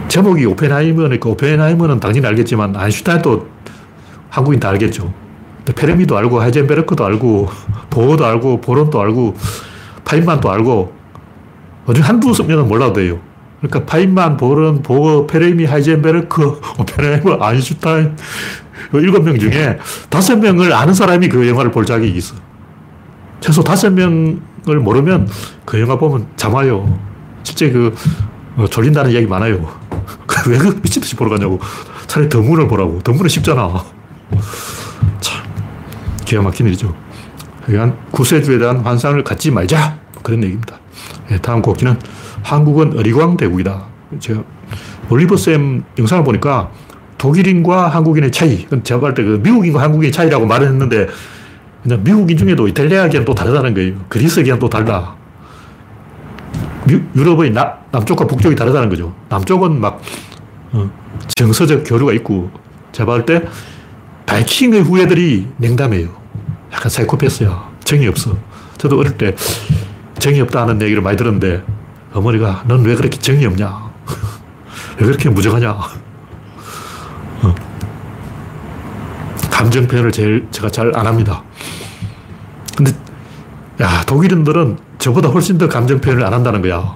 제목이 0.07 0.45
오펜하이머니까 0.45 1.29
오펜하이머는 1.29 1.99
당연히 1.99 2.25
알겠지만 2.25 2.75
아인슈타인도 2.75 3.47
한국인 4.29 4.59
다 4.59 4.69
알겠죠. 4.69 5.13
페르미도 5.75 6.17
알고 6.17 6.41
하이젠베르크도 6.41 7.05
알고 7.05 7.49
보어도 7.89 8.25
알고 8.25 8.61
보른도 8.61 8.99
알고 8.99 9.35
파인만도 10.03 10.51
알고 10.51 10.93
이 11.85 11.89
중 11.89 12.03
한두 12.03 12.33
명은 12.43 12.67
몰라도 12.67 12.93
돼요. 12.93 13.19
그러니까 13.59 13.85
파인만, 13.85 14.37
보른, 14.37 14.81
보어, 14.81 15.27
페르미, 15.27 15.65
하이젠베르크, 15.65 16.61
오펜하이머, 16.79 17.37
아인슈타인 17.39 18.17
일곱 18.93 19.23
명 19.23 19.37
중에 19.37 19.77
다섯 20.09 20.37
명을 20.37 20.73
아는 20.73 20.93
사람이 20.93 21.29
그 21.29 21.47
영화를 21.47 21.71
볼 21.71 21.85
자격이 21.85 22.11
있어. 22.17 22.35
최소 23.41 23.63
다섯 23.63 23.89
명을 23.91 24.79
모르면 24.81 25.27
그 25.65 25.81
영화 25.81 25.97
보면 25.97 26.27
잠와요. 26.37 26.97
실제 27.43 27.69
그 27.71 27.93
어, 28.55 28.67
졸린다는 28.67 29.11
이야기 29.11 29.25
많아요. 29.25 29.55
왜 30.47 30.57
그 30.57 30.79
미친 30.81 31.01
듯이 31.01 31.15
보러 31.15 31.29
가냐고. 31.31 31.59
차라리 32.07 32.29
더문을 32.29 32.67
보라고. 32.67 32.99
더문은 33.01 33.27
쉽잖아. 33.29 33.83
참, 35.19 35.43
기가 36.25 36.41
막힌 36.41 36.67
일이죠. 36.67 36.95
그러 37.65 37.93
구세주에 38.11 38.57
대한 38.57 38.77
환상을 38.77 39.21
갖지 39.23 39.51
말자. 39.51 39.97
그런 40.23 40.43
얘기입니다. 40.43 40.77
네, 41.29 41.37
다음 41.39 41.61
곡기는 41.61 41.97
한국은 42.43 42.97
어리광 42.97 43.37
대국이다. 43.37 43.85
제가 44.19 44.43
올리버쌤 45.09 45.83
영상을 45.97 46.23
보니까 46.23 46.71
독일인과 47.17 47.89
한국인의 47.89 48.31
차이. 48.31 48.67
제가 48.83 48.99
볼때그 48.99 49.41
미국인과 49.43 49.81
한국인의 49.81 50.11
차이라고 50.11 50.45
말을 50.45 50.67
했는데 50.67 51.07
그냥 51.83 52.03
미국인 52.03 52.37
중에도 52.37 52.67
이탈리아계는 52.67 53.25
또 53.25 53.33
다르다는 53.33 53.73
거예요. 53.73 53.95
그리스계는 54.09 54.59
또 54.59 54.69
달라. 54.69 55.15
유럽의 57.15 57.51
나, 57.51 57.77
남쪽과 57.91 58.27
북쪽이 58.27 58.55
다르다는 58.55 58.89
거죠. 58.89 59.13
남쪽은 59.29 59.79
막 59.79 60.01
어, 60.73 60.89
정서적 61.35 61.83
교류가 61.85 62.13
있고 62.13 62.51
제가 62.91 63.11
볼때 63.13 63.43
바이킹의 64.25 64.81
후예들이 64.81 65.47
냉담해요. 65.57 66.09
약간 66.73 66.89
사이코패스야. 66.89 67.71
정이 67.83 68.07
없어. 68.07 68.37
저도 68.77 68.99
어릴 68.99 69.17
때 69.17 69.35
정이 70.19 70.39
없다는 70.41 70.81
얘기를 70.81 71.01
많이 71.01 71.17
들었는데 71.17 71.63
어머니가 72.13 72.63
넌 72.67 72.83
왜 72.83 72.95
그렇게 72.95 73.17
정이 73.17 73.45
없냐? 73.45 73.91
왜 74.99 75.05
그렇게 75.05 75.29
무정하냐? 75.29 75.71
어. 77.43 77.55
감정 79.51 79.87
표현을 79.87 80.11
제일 80.11 80.47
제가 80.51 80.69
잘 80.69 80.91
안 80.95 81.05
합니다. 81.07 81.43
근데 82.83 82.91
야 83.81 84.03
독일인들은 84.05 84.77
저보다 84.97 85.29
훨씬 85.29 85.57
더 85.57 85.67
감정 85.67 86.01
표현을 86.01 86.25
안 86.25 86.33
한다는 86.33 86.61
거야. 86.61 86.95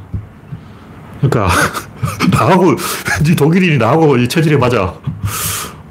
그러니까 1.21 1.47
나하고 2.31 2.75
왠지 3.17 3.35
독일인이 3.35 3.77
나하고 3.77 4.27
체질이 4.27 4.57
맞아. 4.57 4.93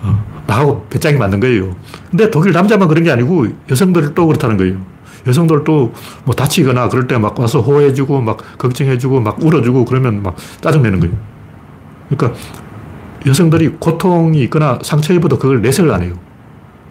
어, 0.02 0.24
나하고 0.46 0.87
배짱이 0.90 1.16
맞는 1.16 1.40
거예요. 1.40 1.74
근데 2.11 2.30
독일 2.30 2.52
남자만 2.52 2.88
그런 2.88 3.04
게 3.04 3.11
아니고 3.11 3.46
여성들도 3.70 4.26
그렇다는 4.26 4.57
거예요. 4.57 4.76
여성들도 5.26 5.92
뭐 6.24 6.35
다치거나 6.35 6.88
그럴 6.88 7.07
때 7.07 7.16
막 7.18 7.38
와서 7.38 7.61
호해주고 7.61 8.20
막 8.20 8.59
걱정해주고 8.59 9.20
막 9.20 9.42
울어주고 9.42 9.85
그러면 9.87 10.22
막 10.22 10.37
짜증내는 10.61 11.00
거예요. 11.00 11.14
그러니까 12.11 12.38
여성들이 13.26 13.76
고통이 13.80 14.42
있거나 14.44 14.78
상처 14.83 15.14
입어도 15.14 15.38
그걸 15.38 15.62
내색을 15.62 15.90
안 15.90 16.02
해요. 16.02 16.14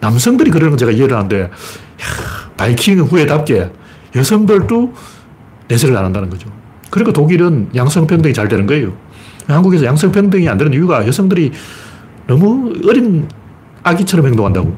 남성들이 0.04 0.50
그러는 0.50 0.72
건 0.72 0.78
제가 0.78 0.92
이해를 0.92 1.16
하는데, 1.16 1.40
야, 1.44 1.48
바이킹 2.58 3.00
후에답게 3.00 3.70
여성들도 4.14 4.92
내색을 5.68 5.96
안 5.96 6.04
한다는 6.04 6.28
거죠. 6.28 6.50
그러니까 6.90 7.12
독일은 7.12 7.70
양성평등이 7.74 8.34
잘 8.34 8.46
되는 8.48 8.66
거예요. 8.66 8.92
한국에서 9.48 9.86
양성평등이 9.86 10.46
안 10.48 10.58
되는 10.58 10.72
이유가 10.74 11.06
여성들이 11.06 11.52
너무 12.26 12.72
어린 12.86 13.26
아기처럼 13.82 14.26
행동한다고. 14.26 14.76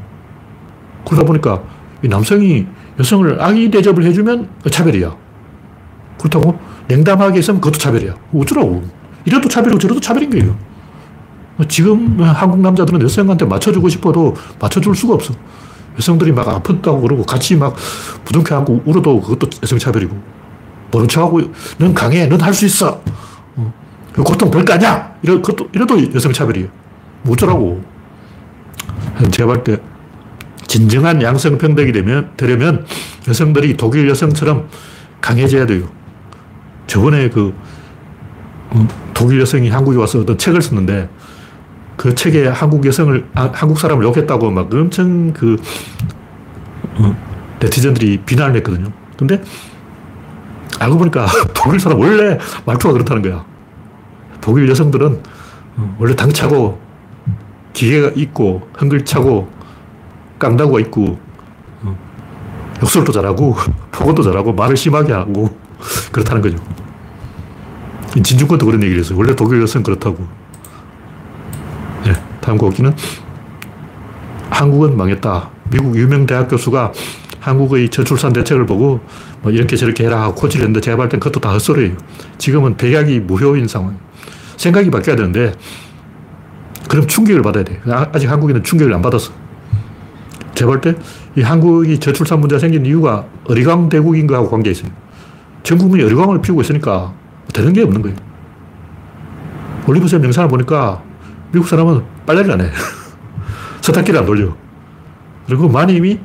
그러다 1.04 1.26
보니까 1.26 1.62
남성이 2.02 2.66
여성을 2.98 3.42
아기 3.42 3.70
대접을 3.70 4.04
해주면 4.04 4.48
차별이야. 4.70 5.14
그렇다고 6.18 6.58
냉담하게 6.86 7.40
있으면 7.40 7.60
그것도 7.60 7.78
차별이야. 7.78 8.14
어쩌라고. 8.32 8.82
이래도 9.24 9.48
차별이고 9.48 9.78
저래도 9.78 10.00
차별인 10.00 10.30
거예요. 10.30 10.56
지금 11.68 12.20
한국 12.20 12.60
남자들은 12.60 13.00
여성한테 13.02 13.46
맞춰주고 13.46 13.88
싶어도 13.88 14.34
맞춰줄 14.60 14.94
수가 14.94 15.14
없어. 15.14 15.34
여성들이 15.98 16.32
막 16.32 16.46
아프다고 16.48 17.00
그러고 17.00 17.22
같이 17.22 17.56
막 17.56 17.74
부둥켜 18.24 18.56
안고 18.56 18.82
울어도 18.84 19.20
그것도 19.20 19.48
여성차별이고. 19.62 20.36
모른 20.90 21.08
척하고, 21.08 21.40
넌 21.78 21.94
강해, 21.94 22.26
넌 22.26 22.40
할 22.40 22.54
수 22.54 22.64
있어. 22.66 23.02
어. 23.56 23.74
고통 24.18 24.50
별거 24.50 24.74
아니야! 24.74 25.14
이러, 25.22 25.40
그것도, 25.40 25.68
이래도 25.72 26.14
여성차별이에요. 26.14 26.68
뭐 27.22 27.32
어쩌라고. 27.32 27.82
제가 29.30 29.46
볼 29.46 29.64
때, 29.64 29.78
진정한 30.66 31.22
양성평등이 31.22 31.92
되면, 31.92 32.30
되려면 32.36 32.86
여성들이 33.26 33.76
독일 33.76 34.08
여성처럼 34.08 34.68
강해져야 35.20 35.66
돼요. 35.66 35.88
저번에 36.86 37.30
그, 37.30 37.54
어, 38.70 38.86
독일 39.12 39.40
여성이 39.40 39.70
한국에 39.70 39.98
와서 39.98 40.20
어떤 40.20 40.38
책을 40.38 40.62
썼는데, 40.62 41.08
그 41.96 42.14
책에 42.14 42.46
한국 42.48 42.84
여성을, 42.84 43.26
아, 43.34 43.50
한국 43.52 43.78
사람을 43.78 44.04
욕했다고 44.04 44.50
막 44.50 44.72
엄청 44.72 45.32
그, 45.32 45.56
어, 46.98 47.16
네티즌들이 47.60 48.18
비난을 48.18 48.56
했거든요. 48.56 48.92
근데 49.16 49.42
알고 50.78 50.98
보니까 50.98 51.26
독일 51.54 51.80
사람 51.80 51.98
원래 51.98 52.38
말투가 52.64 52.92
그렇다는 52.92 53.22
거야. 53.22 53.44
독일 54.40 54.68
여성들은 54.68 55.22
어, 55.76 55.96
원래 55.98 56.14
당차고 56.14 56.78
기계가 57.72 58.12
있고 58.16 58.68
흥글차고 58.74 59.48
깡다구가 60.38 60.80
있고 60.80 61.18
어, 61.82 61.96
욕설도 62.82 63.12
잘하고, 63.12 63.56
폭언도 63.92 64.22
잘하고, 64.22 64.52
말을 64.52 64.76
심하게 64.76 65.12
하고, 65.12 65.48
그렇다는 66.12 66.42
거죠. 66.42 66.58
진중권도 68.22 68.64
그런 68.64 68.82
얘기를 68.82 69.02
했어요. 69.02 69.18
원래 69.18 69.34
독일 69.34 69.60
여성 69.62 69.82
그렇다고. 69.82 70.26
곡기는 72.56 72.94
한국은 74.50 74.96
망했다. 74.96 75.50
미국 75.70 75.96
유명 75.96 76.26
대학 76.26 76.48
교수가 76.48 76.92
한국의 77.40 77.88
저출산 77.90 78.32
대책을 78.32 78.66
보고 78.66 79.00
뭐 79.42 79.52
이렇게 79.52 79.76
저렇게 79.76 80.04
해라 80.04 80.22
하고 80.22 80.34
코치를 80.36 80.64
했는데 80.64 80.80
제가 80.80 80.96
볼땐 80.96 81.20
그것도 81.20 81.40
다 81.40 81.52
헛소리예요. 81.52 81.96
지금은 82.38 82.76
백약이 82.76 83.20
무효인 83.20 83.68
상황. 83.68 83.98
생각이 84.56 84.90
바뀌어야 84.90 85.16
되는데 85.16 85.52
그럼 86.88 87.06
충격을 87.06 87.42
받아야 87.42 87.64
돼. 87.64 87.80
아, 87.86 88.06
아직 88.12 88.30
한국인은 88.30 88.62
충격을 88.62 88.92
안 88.94 89.02
받았어. 89.02 89.32
제가 90.54 90.70
볼 90.70 90.80
때 90.80 90.94
이 91.36 91.42
한국이 91.42 91.98
저출산 91.98 92.40
문제가 92.40 92.58
생긴 92.58 92.86
이유가 92.86 93.26
어리광 93.44 93.90
대국인 93.90 94.26
거하고 94.26 94.48
관계 94.48 94.70
있어요. 94.70 94.90
전 95.62 95.76
국민이 95.76 96.02
어리광을 96.04 96.40
피우고 96.40 96.62
있으니까 96.62 97.12
되는 97.52 97.74
게 97.74 97.82
없는 97.82 98.00
거예요. 98.00 98.16
올리브쌤 99.86 100.24
영상을 100.24 100.48
보니까 100.48 101.02
미국 101.52 101.68
사람은 101.68 102.02
빨래를 102.26 102.52
안 102.52 102.60
해. 102.62 102.70
세탁기를 103.80 104.20
안 104.20 104.26
돌려. 104.26 104.54
그리고 105.46 105.68
마님이 105.68 106.18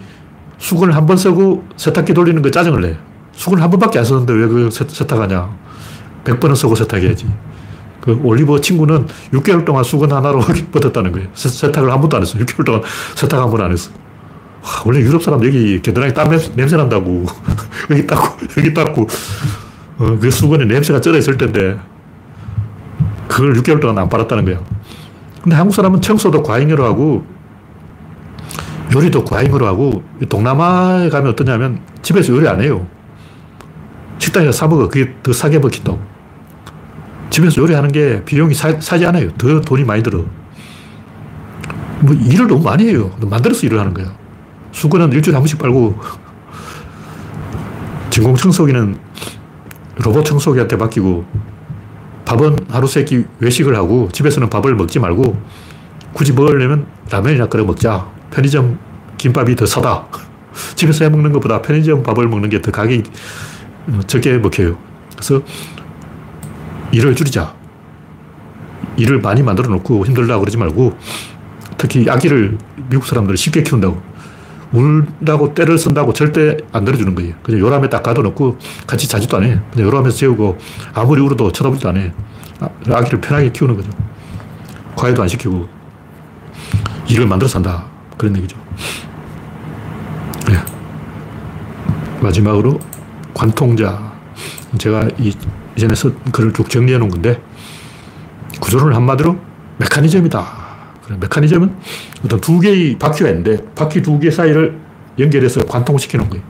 수건을 0.57 0.95
한 0.95 1.05
번 1.05 1.17
쓰고 1.17 1.65
세탁기 1.77 2.13
돌리는 2.13 2.41
거 2.41 2.49
짜증을 2.51 2.81
내. 2.81 2.97
수건을 3.33 3.63
한 3.63 3.69
번밖에 3.69 3.99
안 3.99 4.05
썼는데 4.05 4.33
왜그 4.33 4.69
세탁하냐. 4.71 5.49
100번은 6.23 6.55
쓰고 6.55 6.75
세탁해야지. 6.75 7.27
그 8.01 8.19
올리버 8.23 8.61
친구는 8.61 9.07
6개월 9.33 9.63
동안 9.63 9.83
수건 9.83 10.11
하나로 10.11 10.39
버텼다는 10.71 11.11
거예요. 11.11 11.27
세 11.33 11.71
탁을 11.71 11.91
한 11.91 11.99
번도 12.01 12.17
안 12.17 12.23
했어. 12.23 12.37
6개월 12.39 12.65
동안 12.65 12.81
세탁 13.15 13.39
한 13.39 13.49
번 13.49 13.61
안 13.61 13.71
했어. 13.71 13.91
와, 14.63 14.69
원래 14.85 14.99
유럽 14.99 15.23
사람 15.23 15.43
여기 15.45 15.81
겨드랑이 15.81 16.13
땀 16.13 16.29
냄새, 16.55 16.77
난다고. 16.77 17.25
여기 17.89 18.05
닦고, 18.05 18.37
여기 18.57 18.73
닦고. 18.73 19.07
어, 19.97 20.17
그 20.19 20.29
수건에 20.31 20.65
냄새가 20.65 21.01
쩔어 21.01 21.17
있을 21.17 21.37
텐데, 21.37 21.79
그걸 23.27 23.53
6개월 23.53 23.79
동안 23.81 23.97
안 23.97 24.09
빨았다는 24.09 24.45
거야. 24.45 24.59
근데 25.41 25.55
한국 25.55 25.73
사람은 25.73 26.01
청소도 26.01 26.43
과잉으로 26.43 26.85
하고, 26.85 27.25
요리도 28.93 29.25
과잉으로 29.25 29.65
하고, 29.65 30.03
동남아에 30.29 31.09
가면 31.09 31.31
어떠냐면, 31.31 31.81
집에서 32.01 32.33
요리 32.33 32.47
안 32.47 32.61
해요. 32.61 32.85
식당에서 34.19 34.51
사먹어. 34.51 34.87
그게 34.87 35.15
더 35.23 35.33
싸게 35.33 35.59
먹힌다고. 35.59 35.99
집에서 37.31 37.61
요리하는 37.61 37.91
게 37.91 38.23
비용이 38.23 38.53
사, 38.53 38.77
지 38.77 39.05
않아요. 39.05 39.31
더 39.37 39.61
돈이 39.61 39.83
많이 39.83 40.03
들어. 40.03 40.25
뭐 42.01 42.13
일을 42.13 42.47
너무 42.47 42.63
많이 42.63 42.87
해요. 42.87 43.11
만들어서 43.21 43.65
일을 43.65 43.79
하는 43.79 43.93
거야. 43.93 44.13
수건은 44.71 45.11
일주일에 45.11 45.35
한 45.35 45.41
번씩 45.41 45.57
빨고, 45.57 45.99
진공 48.11 48.35
청소기는 48.35 48.99
로봇 49.97 50.25
청소기한테 50.25 50.75
맡기고, 50.75 51.25
밥은 52.31 52.55
하루 52.69 52.87
세끼 52.87 53.25
외식을 53.39 53.75
하고, 53.75 54.07
집에서는 54.13 54.49
밥을 54.49 54.73
먹지 54.75 54.99
말고, 54.99 55.37
굳이 56.13 56.31
먹으려면 56.31 56.85
라면이나 57.09 57.47
끓여 57.47 57.65
먹자. 57.65 58.07
편의점 58.31 58.79
김밥이 59.17 59.55
더 59.57 59.65
싸다. 59.65 60.07
집에서 60.75 61.03
해 61.03 61.09
먹는 61.09 61.33
것보다 61.33 61.61
편의점 61.61 62.03
밥을 62.03 62.29
먹는 62.29 62.49
게 62.49 62.61
더 62.61 62.71
가격이 62.71 63.03
적게 64.07 64.37
먹혀요. 64.37 64.77
그래서 65.13 65.41
일을 66.93 67.15
줄이자. 67.15 67.53
일을 68.95 69.19
많이 69.19 69.43
만들어 69.43 69.67
놓고 69.69 70.05
힘들다 70.05 70.39
그러지 70.39 70.57
말고 70.57 70.97
특히 71.77 72.09
아기를 72.09 72.57
미국 72.89 73.05
사람들은 73.07 73.35
쉽게 73.35 73.63
키운다고. 73.63 74.01
울다고 74.73 75.53
때를 75.53 75.77
쓴다고 75.77 76.13
절대 76.13 76.57
안 76.71 76.85
들어주는 76.85 77.13
거예요. 77.15 77.33
그냥 77.43 77.59
요람에 77.59 77.89
딱 77.89 78.03
가둬놓고 78.03 78.57
같이 78.87 79.07
자지도 79.07 79.37
안 79.37 79.43
해. 79.43 79.59
그냥 79.71 79.87
요람에서 79.87 80.15
재우고 80.15 80.57
아무리 80.93 81.21
울어도 81.21 81.51
쳐다보지도 81.51 81.89
안 81.89 81.97
해. 81.97 82.13
아, 82.59 82.69
아기를 82.89 83.19
편하게 83.21 83.51
키우는 83.51 83.75
거죠. 83.75 83.89
과외도 84.95 85.21
안 85.21 85.27
시키고 85.27 85.67
일을 87.09 87.25
만들어서 87.27 87.57
한다. 87.57 87.85
그런 88.17 88.35
얘기죠. 88.37 88.57
네. 90.47 90.57
마지막으로 92.21 92.79
관통자. 93.33 94.11
제가 94.77 95.09
이, 95.17 95.33
이전에 95.75 95.95
쓴 95.95 96.15
글을 96.31 96.53
쭉 96.53 96.69
정리해 96.69 96.97
놓은 96.97 97.09
건데 97.09 97.41
구조를 98.61 98.95
한마디로 98.95 99.37
메커니즘이다. 99.79 100.60
메커니즘은 101.19 101.75
어떤 102.25 102.39
두 102.41 102.59
개의 102.59 102.97
바퀴가 102.97 103.29
있는데 103.29 103.57
바퀴 103.75 104.01
두 104.01 104.19
개 104.19 104.29
사이를 104.31 104.77
연결해서 105.19 105.65
관통시켜 105.65 106.17
놓은 106.17 106.29
거예요. 106.29 106.43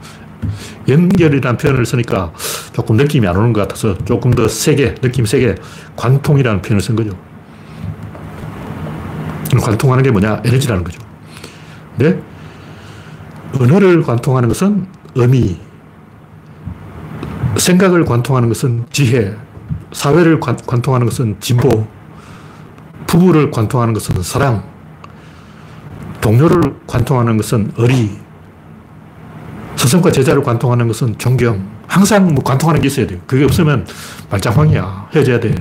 연결이라는 0.88 1.56
표현을 1.56 1.86
쓰니까 1.86 2.32
조금 2.72 2.96
느낌이 2.96 3.26
안 3.26 3.36
오는 3.36 3.52
것 3.52 3.60
같아서 3.62 3.96
조금 4.04 4.32
더 4.32 4.48
세게, 4.48 4.96
느낌 4.96 5.24
세게 5.24 5.56
관통이라는 5.96 6.62
표현을 6.62 6.80
쓴 6.80 6.96
거죠. 6.96 7.16
관통하는 9.60 10.02
게 10.02 10.10
뭐냐? 10.10 10.42
에너지라는 10.44 10.82
거죠. 10.82 11.00
근데 11.96 12.20
언어를 13.60 14.02
관통하는 14.02 14.48
것은 14.48 14.86
의미, 15.14 15.58
생각을 17.56 18.04
관통하는 18.04 18.48
것은 18.48 18.86
지혜, 18.90 19.36
사회를 19.92 20.40
관, 20.40 20.56
통하는 20.56 21.06
것은 21.06 21.36
진보, 21.38 21.86
부부를 23.12 23.50
관통하는 23.50 23.92
것은 23.92 24.22
사랑, 24.22 24.64
동료를 26.22 26.76
관통하는 26.86 27.36
것은 27.36 27.70
의리, 27.76 28.10
스승과 29.76 30.10
제자를 30.10 30.42
관통하는 30.42 30.88
것은 30.88 31.18
존경. 31.18 31.68
항상 31.86 32.32
뭐 32.32 32.42
관통하는 32.42 32.80
게 32.80 32.86
있어야 32.86 33.06
돼요. 33.06 33.18
그게 33.26 33.44
없으면 33.44 33.86
말짱황이야. 34.30 35.10
헤어져야 35.14 35.40
돼. 35.40 35.54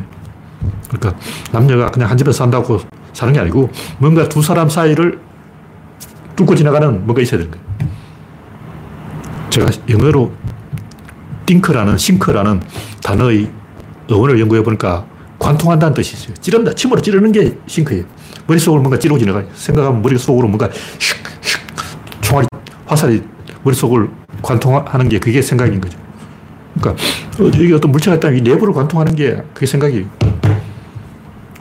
그러니까 0.90 1.20
남녀가 1.52 1.92
그냥 1.92 2.10
한 2.10 2.18
집에서 2.18 2.38
산다고 2.38 2.80
사는 3.12 3.34
게 3.34 3.40
아니고 3.42 3.70
뭔가 3.98 4.30
두 4.30 4.42
사람 4.42 4.70
사이를 4.70 5.20
뚫고 6.38 6.56
지나가는 6.56 7.06
뭔가 7.06 7.22
있어야 7.22 7.42
되는 7.42 7.52
거예요. 7.52 7.66
제가 9.50 9.68
영어로 9.90 10.32
띵크라는 11.48 11.98
싱크라는 11.98 12.62
단어의 13.04 13.52
어원을 14.10 14.40
연구해 14.40 14.64
보니까 14.64 15.11
관통한다는 15.42 15.94
뜻이 15.96 16.16
있어요. 16.16 16.36
찌른다. 16.36 16.72
침으로 16.74 17.02
찌르는 17.02 17.32
게 17.32 17.58
싱크예요. 17.66 18.04
머릿속으로 18.46 18.82
뭔가 18.82 19.00
찌르고 19.00 19.20
지나가. 19.20 19.44
생각하면 19.56 20.02
머릿속으로 20.02 20.48
뭔가 20.48 20.70
슉, 20.70 20.74
슉, 21.42 21.60
총알이, 22.22 22.48
화살이 22.86 23.24
머릿속을 23.64 24.10
관통하는 24.44 25.10
게 25.10 25.20
그게 25.20 25.42
생각인 25.42 25.82
거죠. 25.82 25.98
그러니까 26.80 27.04
여기 27.40 27.74
어떤 27.74 27.92
물체가 27.92 28.18
있다면 28.18 28.38
이 28.38 28.42
내부를 28.42 28.74
관통하는 28.74 29.16
게 29.16 29.42
그게 29.54 29.66
생각이에요. 29.66 30.06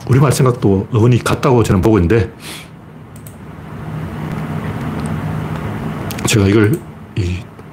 우리말 0.07 0.31
생각도 0.31 0.87
어원이 0.93 1.23
같다고 1.23 1.63
저는 1.63 1.81
보고 1.81 1.97
있는데 1.97 2.31
제가 6.27 6.47
이걸 6.47 6.79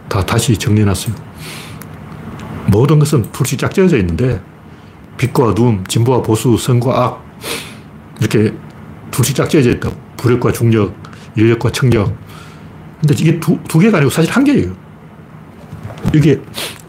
다 0.08 0.24
다시 0.24 0.56
정리해놨어요. 0.56 1.14
모든 2.68 2.98
것은 2.98 3.30
둘씩 3.32 3.58
짝지어져 3.58 3.98
있는데 3.98 4.40
빛과 5.18 5.48
어두움, 5.48 5.85
진보와 5.87 6.22
보수, 6.22 6.57
선과 6.57 7.04
악 7.04 7.24
이렇게 8.20 8.54
둘씩 9.11 9.37
짝지어져 9.37 9.70
있다. 9.72 9.90
부력과 10.16 10.52
중력, 10.52 10.94
인력과 11.37 11.70
청력. 11.70 12.16
근데 13.00 13.14
이게 13.18 13.38
두, 13.38 13.59
두 13.68 13.78
개가 13.78 13.98
아니고 13.98 14.11
사실 14.11 14.33
한 14.33 14.44
개예요. 14.44 14.72
이게 16.14 16.40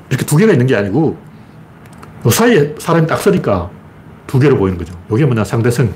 이렇게 0.10 0.26
두 0.26 0.38
개가 0.38 0.54
있는 0.54 0.65
게 0.65 0.76
아니고 0.76 1.18
그 2.24 2.30
사이에 2.30 2.76
사람이 2.78 3.08
딱 3.08 3.18
서니까 3.18 3.70
두 4.28 4.39
개로 4.39 4.58
보이는 4.58 4.78
거죠. 4.78 4.94
이게 5.12 5.26
뭐냐 5.26 5.44
상대성. 5.44 5.92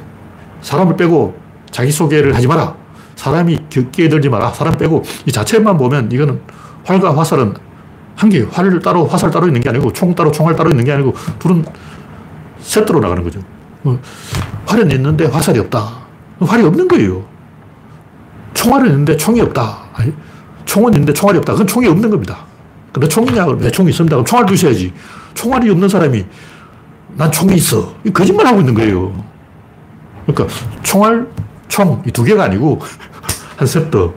사람을 0.62 0.96
빼고 0.98 1.36
자기 1.72 1.92
소개를 1.92 2.36
하지 2.36 2.48
마라. 2.48 2.76
사람이 3.16 3.60
끼어들지 3.92 4.30
마라. 4.30 4.52
사람 4.52 4.78
빼고 4.78 5.04
이 5.26 5.32
자체만 5.32 5.78
보면 5.78 6.12
이거는 6.12 6.42
활과 6.84 7.18
화살은 7.18 7.54
한 8.16 8.30
개, 8.30 8.42
활 8.52 8.80
따로 8.80 9.06
화살 9.06 9.32
따로 9.32 9.48
있는 9.48 9.62
게 9.62 9.70
아니고 9.70 9.92
총 9.92 10.14
따로 10.14 10.32
총알 10.32 10.56
따로 10.56 10.70
있는 10.70 10.86
게 10.86 10.92
아니고 10.92 11.14
둘은 11.40 11.66
세트로 12.64 13.00
나가는 13.00 13.24
거죠. 13.24 13.40
뭐, 13.84 14.00
활은 14.66 14.90
있는데 14.92 15.26
화살이 15.26 15.60
없다. 15.60 15.98
활이 16.40 16.64
없는 16.64 16.88
거예요. 16.88 17.24
총알은 18.54 18.88
있는데 18.90 19.18
총이 19.18 19.42
없다. 19.42 19.84
아니, 19.94 20.14
총은 20.66 20.94
있는데 20.94 21.14
총알이 21.14 21.38
없다. 21.40 21.54
그건 21.54 21.68
총이 21.68 21.88
없는 21.88 22.10
겁니다. 22.10 22.46
근데 22.92 23.08
총이냐? 23.08 23.46
왜 23.48 23.72
총이 23.72 23.90
있습니다. 23.90 24.16
그럼 24.16 24.26
총알 24.26 24.46
두셔야지. 24.46 24.94
총알이 25.34 25.70
없는 25.70 25.90
사람이 25.90 26.24
난 27.16 27.32
총이 27.32 27.56
있어. 27.56 27.94
거짓말 28.14 28.46
하고 28.46 28.60
있는 28.60 28.74
거예요. 28.74 29.14
그러니까 30.26 30.56
총알, 30.84 31.28
총, 31.68 32.02
이 32.08 32.12
두 32.12 32.24
개가 32.24 32.44
아니고 32.46 32.80
한 33.58 33.68
세트. 33.68 34.12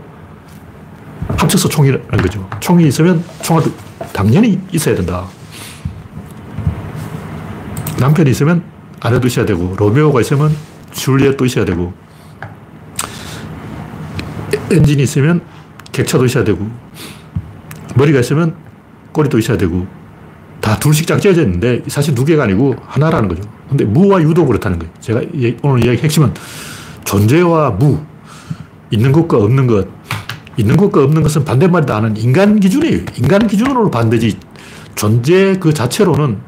합쳐서 1.39 1.69
총이라는 1.69 2.09
거죠. 2.23 2.49
총이 2.61 2.87
있으면 2.89 3.25
총알도 3.43 3.71
당연히 4.13 4.61
있어야 4.73 4.95
된다. 4.95 5.25
남편이 7.99 8.31
있으면 8.31 8.63
아내도 9.01 9.27
있어야 9.27 9.47
되고, 9.47 9.75
로미오가 9.77 10.21
있으면 10.21 10.55
줄리엣도 10.93 11.45
있어야 11.47 11.65
되고, 11.65 11.93
엔진이 14.71 15.03
있으면 15.03 15.43
객차도 15.93 16.25
있어야 16.25 16.45
되고, 16.45 16.69
머리가 17.97 18.21
있으면 18.21 18.55
꼬리도 19.13 19.39
있어야 19.39 19.57
되고 19.57 19.87
다 20.61 20.79
둘씩 20.79 21.07
짝 21.07 21.21
찢어져 21.21 21.43
있는데 21.43 21.83
사실 21.87 22.15
두 22.15 22.25
개가 22.25 22.45
아니고 22.45 22.77
하나라는 22.87 23.29
거죠. 23.29 23.43
근데 23.69 23.85
무와 23.85 24.23
유도 24.23 24.47
그렇다는 24.47 24.79
거예요. 24.79 24.93
제가 25.01 25.23
오늘 25.63 25.85
이야기 25.85 26.03
핵심은 26.03 26.33
존재와 27.05 27.71
무, 27.71 28.01
있는 28.91 29.13
것과 29.13 29.39
없는 29.39 29.67
것, 29.67 29.89
있는 30.57 30.77
것과 30.77 31.05
없는 31.05 31.23
것은 31.23 31.45
반대말이다 31.45 31.97
하는 31.97 32.17
인간 32.17 32.61
기준이에요. 32.61 33.05
인간 33.19 33.47
기준으로 33.47 33.91
반대지 33.91 34.39
존재 34.95 35.57
그 35.59 35.73
자체로는 35.73 36.39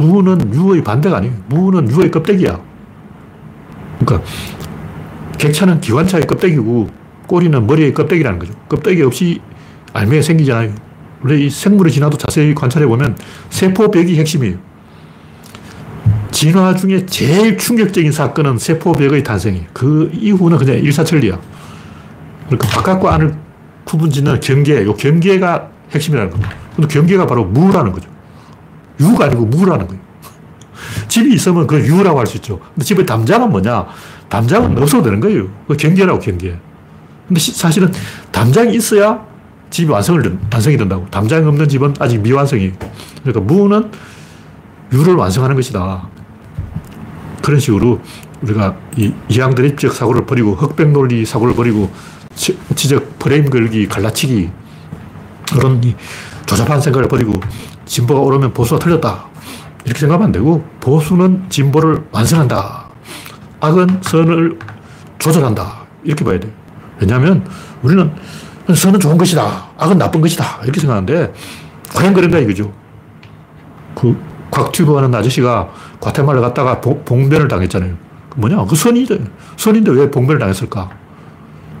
무는 0.00 0.52
유의 0.54 0.82
반대가 0.82 1.18
아니에요. 1.18 1.34
무는 1.48 1.90
유의 1.90 2.10
껍데기야. 2.10 2.60
그러니까 3.98 4.28
객차는 5.38 5.80
기관차의 5.80 6.26
껍데기고 6.26 6.88
꼬리는 7.26 7.66
머리의 7.66 7.94
껍데기라는 7.94 8.38
거죠. 8.38 8.52
껍데기 8.68 9.02
없이 9.02 9.40
알맹이 9.92 10.22
생기잖아요. 10.22 10.72
원래 11.22 11.38
이 11.38 11.50
생물이 11.50 11.92
진화도 11.92 12.16
자세히 12.16 12.54
관찰해 12.54 12.86
보면 12.86 13.16
세포벽이 13.50 14.16
핵심이에요. 14.16 14.56
진화 16.30 16.74
중에 16.74 17.04
제일 17.06 17.58
충격적인 17.58 18.12
사건은 18.12 18.58
세포벽의 18.58 19.22
탄생이에요. 19.22 19.66
그 19.72 20.10
이후는 20.14 20.58
그냥 20.58 20.76
일사천리야. 20.76 21.38
그러니까 22.46 22.68
바깥과 22.68 23.14
안을 23.14 23.34
구분짓는 23.84 24.40
경계, 24.40 24.82
요 24.84 24.94
경계가 24.94 25.68
핵심이라는 25.92 26.30
겁니다. 26.30 26.54
근데 26.74 26.88
경계가 26.88 27.26
바로 27.26 27.44
무라는 27.44 27.92
거죠. 27.92 28.08
유가 29.00 29.24
아니고 29.24 29.46
무라는 29.46 29.86
거예요. 29.86 30.02
집이 31.08 31.34
있으면 31.34 31.66
그 31.66 31.78
유라고 31.78 32.18
할 32.18 32.26
수 32.26 32.36
있죠. 32.36 32.60
근데 32.74 32.84
집에 32.84 33.04
담장은 33.04 33.50
뭐냐? 33.50 33.86
담장은 34.28 34.80
없어도 34.80 35.04
되는 35.04 35.20
거예요. 35.20 35.48
그 35.66 35.76
경계라고, 35.76 36.18
경계. 36.20 36.56
근데 37.26 37.40
사실은 37.40 37.92
담장이 38.30 38.74
있어야 38.76 39.24
집이 39.70 39.90
완성을, 39.90 40.38
완성이 40.52 40.76
된다고. 40.76 41.06
담장이 41.10 41.46
없는 41.46 41.68
집은 41.68 41.94
아직 41.98 42.20
미완성이. 42.20 42.72
그러니까 43.22 43.40
무는 43.40 43.90
유를 44.92 45.14
완성하는 45.14 45.56
것이다. 45.56 46.08
그런 47.42 47.60
식으로 47.60 48.00
우리가 48.42 48.74
이 48.96 49.12
이항드립적 49.28 49.92
사고를 49.92 50.26
버리고 50.26 50.54
흑백 50.54 50.90
논리 50.90 51.24
사고를 51.24 51.54
버리고 51.54 51.90
지적 52.74 53.18
프레임 53.18 53.48
걸기 53.50 53.86
갈라치기 53.86 54.50
그런 55.52 55.80
조잡한 56.46 56.80
생각을 56.80 57.06
버리고 57.08 57.32
진보가 57.90 58.20
오르면 58.20 58.52
보수가 58.52 58.78
틀렸다. 58.78 59.24
이렇게 59.84 59.98
생각하면 59.98 60.26
안 60.26 60.32
되고 60.32 60.64
보수는 60.78 61.46
진보를 61.48 62.04
완성한다. 62.12 62.88
악은 63.58 64.00
선을 64.02 64.58
조절한다. 65.18 65.86
이렇게 66.04 66.24
봐야 66.24 66.38
돼 66.38 66.50
왜냐하면 67.00 67.44
우리는 67.82 68.12
선은 68.72 69.00
좋은 69.00 69.18
것이다. 69.18 69.70
악은 69.76 69.98
나쁜 69.98 70.20
것이다. 70.20 70.60
이렇게 70.62 70.80
생각하는데 70.80 71.32
과연 71.92 72.14
그런가 72.14 72.38
이거죠. 72.38 72.72
그 73.96 74.16
곽튜브 74.52 74.94
하는 74.94 75.12
아저씨가 75.12 75.68
과테말라 75.98 76.40
갔다가 76.40 76.80
봉변을 76.80 77.48
당했잖아요. 77.48 77.92
그 78.30 78.38
뭐냐? 78.38 78.64
그 78.66 78.76
선이, 78.76 79.08
선인데 79.56 79.90
왜 79.90 80.08
봉변을 80.08 80.38
당했을까? 80.38 80.90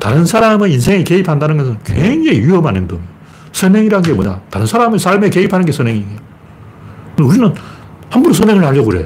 다른 0.00 0.24
사람의 0.24 0.72
인생에 0.72 1.04
개입한다는 1.04 1.56
것은 1.58 1.78
굉장히 1.84 2.40
위험한 2.40 2.74
행동이에요. 2.74 3.19
선행이라는 3.52 4.02
게 4.02 4.12
뭐냐? 4.12 4.40
다른 4.50 4.66
사람의 4.66 4.98
삶에 4.98 5.30
개입하는 5.30 5.66
게 5.66 5.72
선행이에요. 5.72 6.18
우리는 7.20 7.54
함부로 8.10 8.34
선행을 8.34 8.64
하려고 8.64 8.90
그래. 8.90 9.04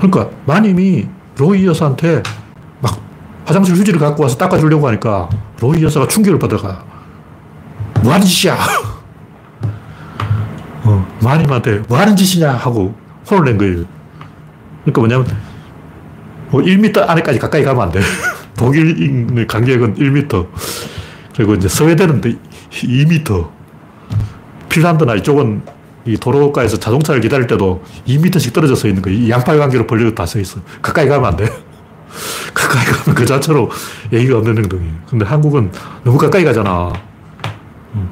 그러니까 0.00 0.30
마님이 0.46 1.08
로이 1.36 1.66
여사한테 1.66 2.22
막 2.80 3.00
화장실 3.44 3.74
휴지를 3.76 3.98
갖고 3.98 4.22
와서 4.22 4.36
닦아주려고 4.36 4.86
하니까 4.88 5.28
로이 5.60 5.82
여사가 5.82 6.08
충격을 6.08 6.38
받아가. 6.38 6.84
뭐 8.02 8.12
하는 8.12 8.26
짓이야? 8.26 8.56
어, 10.84 11.06
마님한테 11.22 11.82
뭐 11.88 11.98
하는 11.98 12.14
짓이냐 12.14 12.52
하고 12.52 12.94
혼을 13.30 13.44
낸 13.44 13.58
거예요. 13.58 13.84
그러니까 14.84 15.00
뭐냐면 15.00 15.26
뭐 16.50 16.62
1m 16.62 17.08
안에까지 17.08 17.38
가까이 17.38 17.64
가면 17.64 17.82
안 17.82 17.90
돼. 17.90 18.00
독일인의 18.56 19.46
간격은 19.46 19.96
1m. 19.96 20.46
그리고 21.34 21.54
이제 21.54 21.68
스웨덴은 21.68 22.20
2m. 22.70 23.48
핀란드나 24.68 25.14
이쪽은 25.16 25.62
이 26.06 26.16
도로가에서 26.16 26.78
자동차를 26.78 27.20
기다릴 27.20 27.46
때도 27.46 27.82
2m씩 28.06 28.52
떨어져 28.52 28.74
서 28.74 28.88
있는 28.88 29.02
거예요. 29.02 29.18
이 29.18 29.30
양팔 29.30 29.58
관계로 29.58 29.86
벌려서 29.86 30.14
다 30.14 30.26
서 30.26 30.38
있어. 30.38 30.60
가까이 30.82 31.08
가면 31.08 31.24
안 31.26 31.36
돼. 31.36 31.44
가까이 32.52 32.84
가면 32.84 33.14
그 33.14 33.24
자체로 33.24 33.70
예의가 34.12 34.38
없는 34.38 34.58
행동이에요. 34.58 34.92
근데 35.08 35.24
한국은 35.24 35.70
너무 36.04 36.18
가까이 36.18 36.44
가잖아. 36.44 36.92
음. 37.94 38.08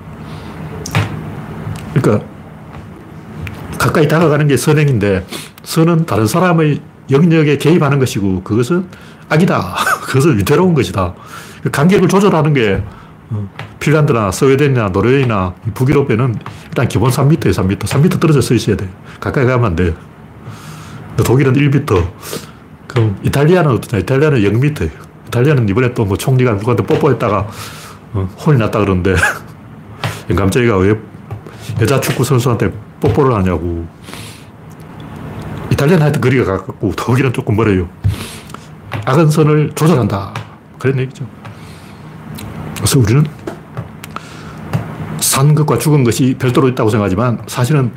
그러니까 1.94 2.26
가까이 3.78 4.08
다가가는 4.08 4.48
게 4.48 4.56
선행인데 4.56 5.26
선은 5.64 6.06
다른 6.06 6.26
사람의 6.26 6.80
영역에 7.10 7.58
개입하는 7.58 7.98
것이고 7.98 8.42
그것은 8.42 8.86
악이다. 9.28 9.74
그것은 10.06 10.38
위태로운 10.38 10.74
것이다. 10.74 11.14
그 11.62 11.70
간격을 11.70 12.08
조절하는 12.08 12.54
게 12.54 12.82
어, 12.84 13.01
핀란드나 13.80 14.30
스웨덴이나 14.30 14.88
노르웨이나 14.90 15.54
북유럽에는 15.74 16.38
일단 16.66 16.88
기본 16.88 17.10
3m에 17.10 17.40
3m. 17.40 17.78
3m 17.78 18.20
떨어져 18.20 18.40
서 18.40 18.54
있어야 18.54 18.76
돼. 18.76 18.88
가까이 19.20 19.44
가면 19.46 19.64
안 19.66 19.76
돼. 19.76 19.94
독일은 21.24 21.52
1m. 21.54 22.10
그럼 22.86 23.18
이탈리아는 23.22 23.70
어떠냐? 23.72 24.00
이탈리아는 24.02 24.40
0m. 24.40 24.90
이탈리아는 25.28 25.68
이번에 25.68 25.94
또 25.94 26.04
뭐 26.04 26.16
총리가 26.16 26.52
누구한테 26.52 26.84
뽀뽀했다가 26.84 27.48
어, 28.14 28.28
혼이 28.46 28.58
났다 28.58 28.78
그러는데 28.80 29.14
영감쟁이가 30.28 30.76
왜 30.78 30.94
여자 31.80 32.00
축구 32.00 32.22
선수한테 32.24 32.70
뽀뽀를 33.00 33.34
하냐고. 33.34 33.86
이탈리아는 35.72 36.02
하여튼 36.02 36.20
거리가 36.20 36.44
가깝고 36.44 36.92
독일은 36.96 37.32
조금 37.32 37.56
멀어요. 37.56 37.88
악은 39.04 39.30
선을 39.30 39.72
조절한다. 39.74 40.34
그런 40.78 40.98
얘기죠. 41.00 41.26
그래서 42.82 42.98
우리는 42.98 43.24
산 45.20 45.54
것과 45.54 45.78
죽은 45.78 46.02
것이 46.02 46.34
별도로 46.36 46.68
있다고 46.68 46.90
생각하지만 46.90 47.40
사실은 47.46 47.92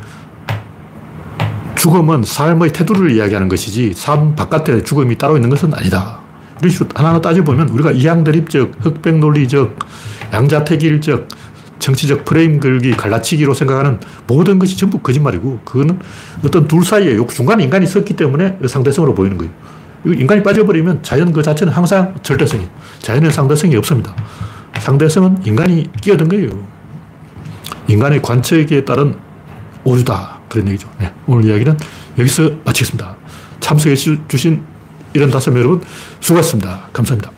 죽음은 1.75 2.21
삶의 2.23 2.71
태도를 2.71 3.11
이야기하는 3.11 3.49
것이지 3.49 3.93
삶 3.95 4.35
바깥에 4.35 4.83
죽음이 4.83 5.17
따로 5.17 5.37
있는 5.37 5.49
것은 5.49 5.73
아니다. 5.73 6.19
이런 6.59 6.71
식으로 6.71 6.89
하나하나 6.93 7.19
따져보면 7.19 7.69
우리가 7.69 7.91
이양대립적, 7.91 8.73
흑백논리적, 8.79 9.79
양자택일적, 10.31 11.27
정치적 11.79 12.23
프레임 12.23 12.59
걸기, 12.59 12.91
갈라치기로 12.91 13.55
생각하는 13.55 13.99
모든 14.27 14.59
것이 14.59 14.77
전부 14.77 14.99
거짓말이고 14.99 15.61
그거는 15.65 15.99
어떤 16.45 16.67
둘 16.67 16.85
사이에 16.85 17.17
중간에 17.27 17.63
인간이 17.63 17.87
섰기 17.87 18.15
때문에 18.15 18.59
상대성으로 18.67 19.15
보이는 19.15 19.37
거예요. 19.37 19.51
인간이 20.05 20.43
빠져버리면 20.43 21.01
자연 21.01 21.33
그 21.33 21.41
자체는 21.41 21.73
항상 21.73 22.13
절대성이, 22.21 22.67
자연의 22.99 23.31
상대성이 23.31 23.75
없습니다. 23.77 24.15
상대성은 24.79 25.45
인간이 25.45 25.89
끼어든 26.01 26.27
거예요. 26.27 26.49
인간의 27.87 28.21
관측에 28.21 28.85
따른 28.85 29.17
오류다. 29.83 30.39
그런 30.49 30.67
얘기죠. 30.69 30.89
네, 30.99 31.13
오늘 31.27 31.45
이야기는 31.45 31.77
여기서 32.17 32.51
마치겠습니다. 32.63 33.15
참석해 33.59 33.95
주신 33.95 34.63
이런 35.13 35.29
다섯 35.31 35.55
여러분 35.55 35.81
수고하셨습니다. 36.19 36.89
감사합니다. 36.93 37.34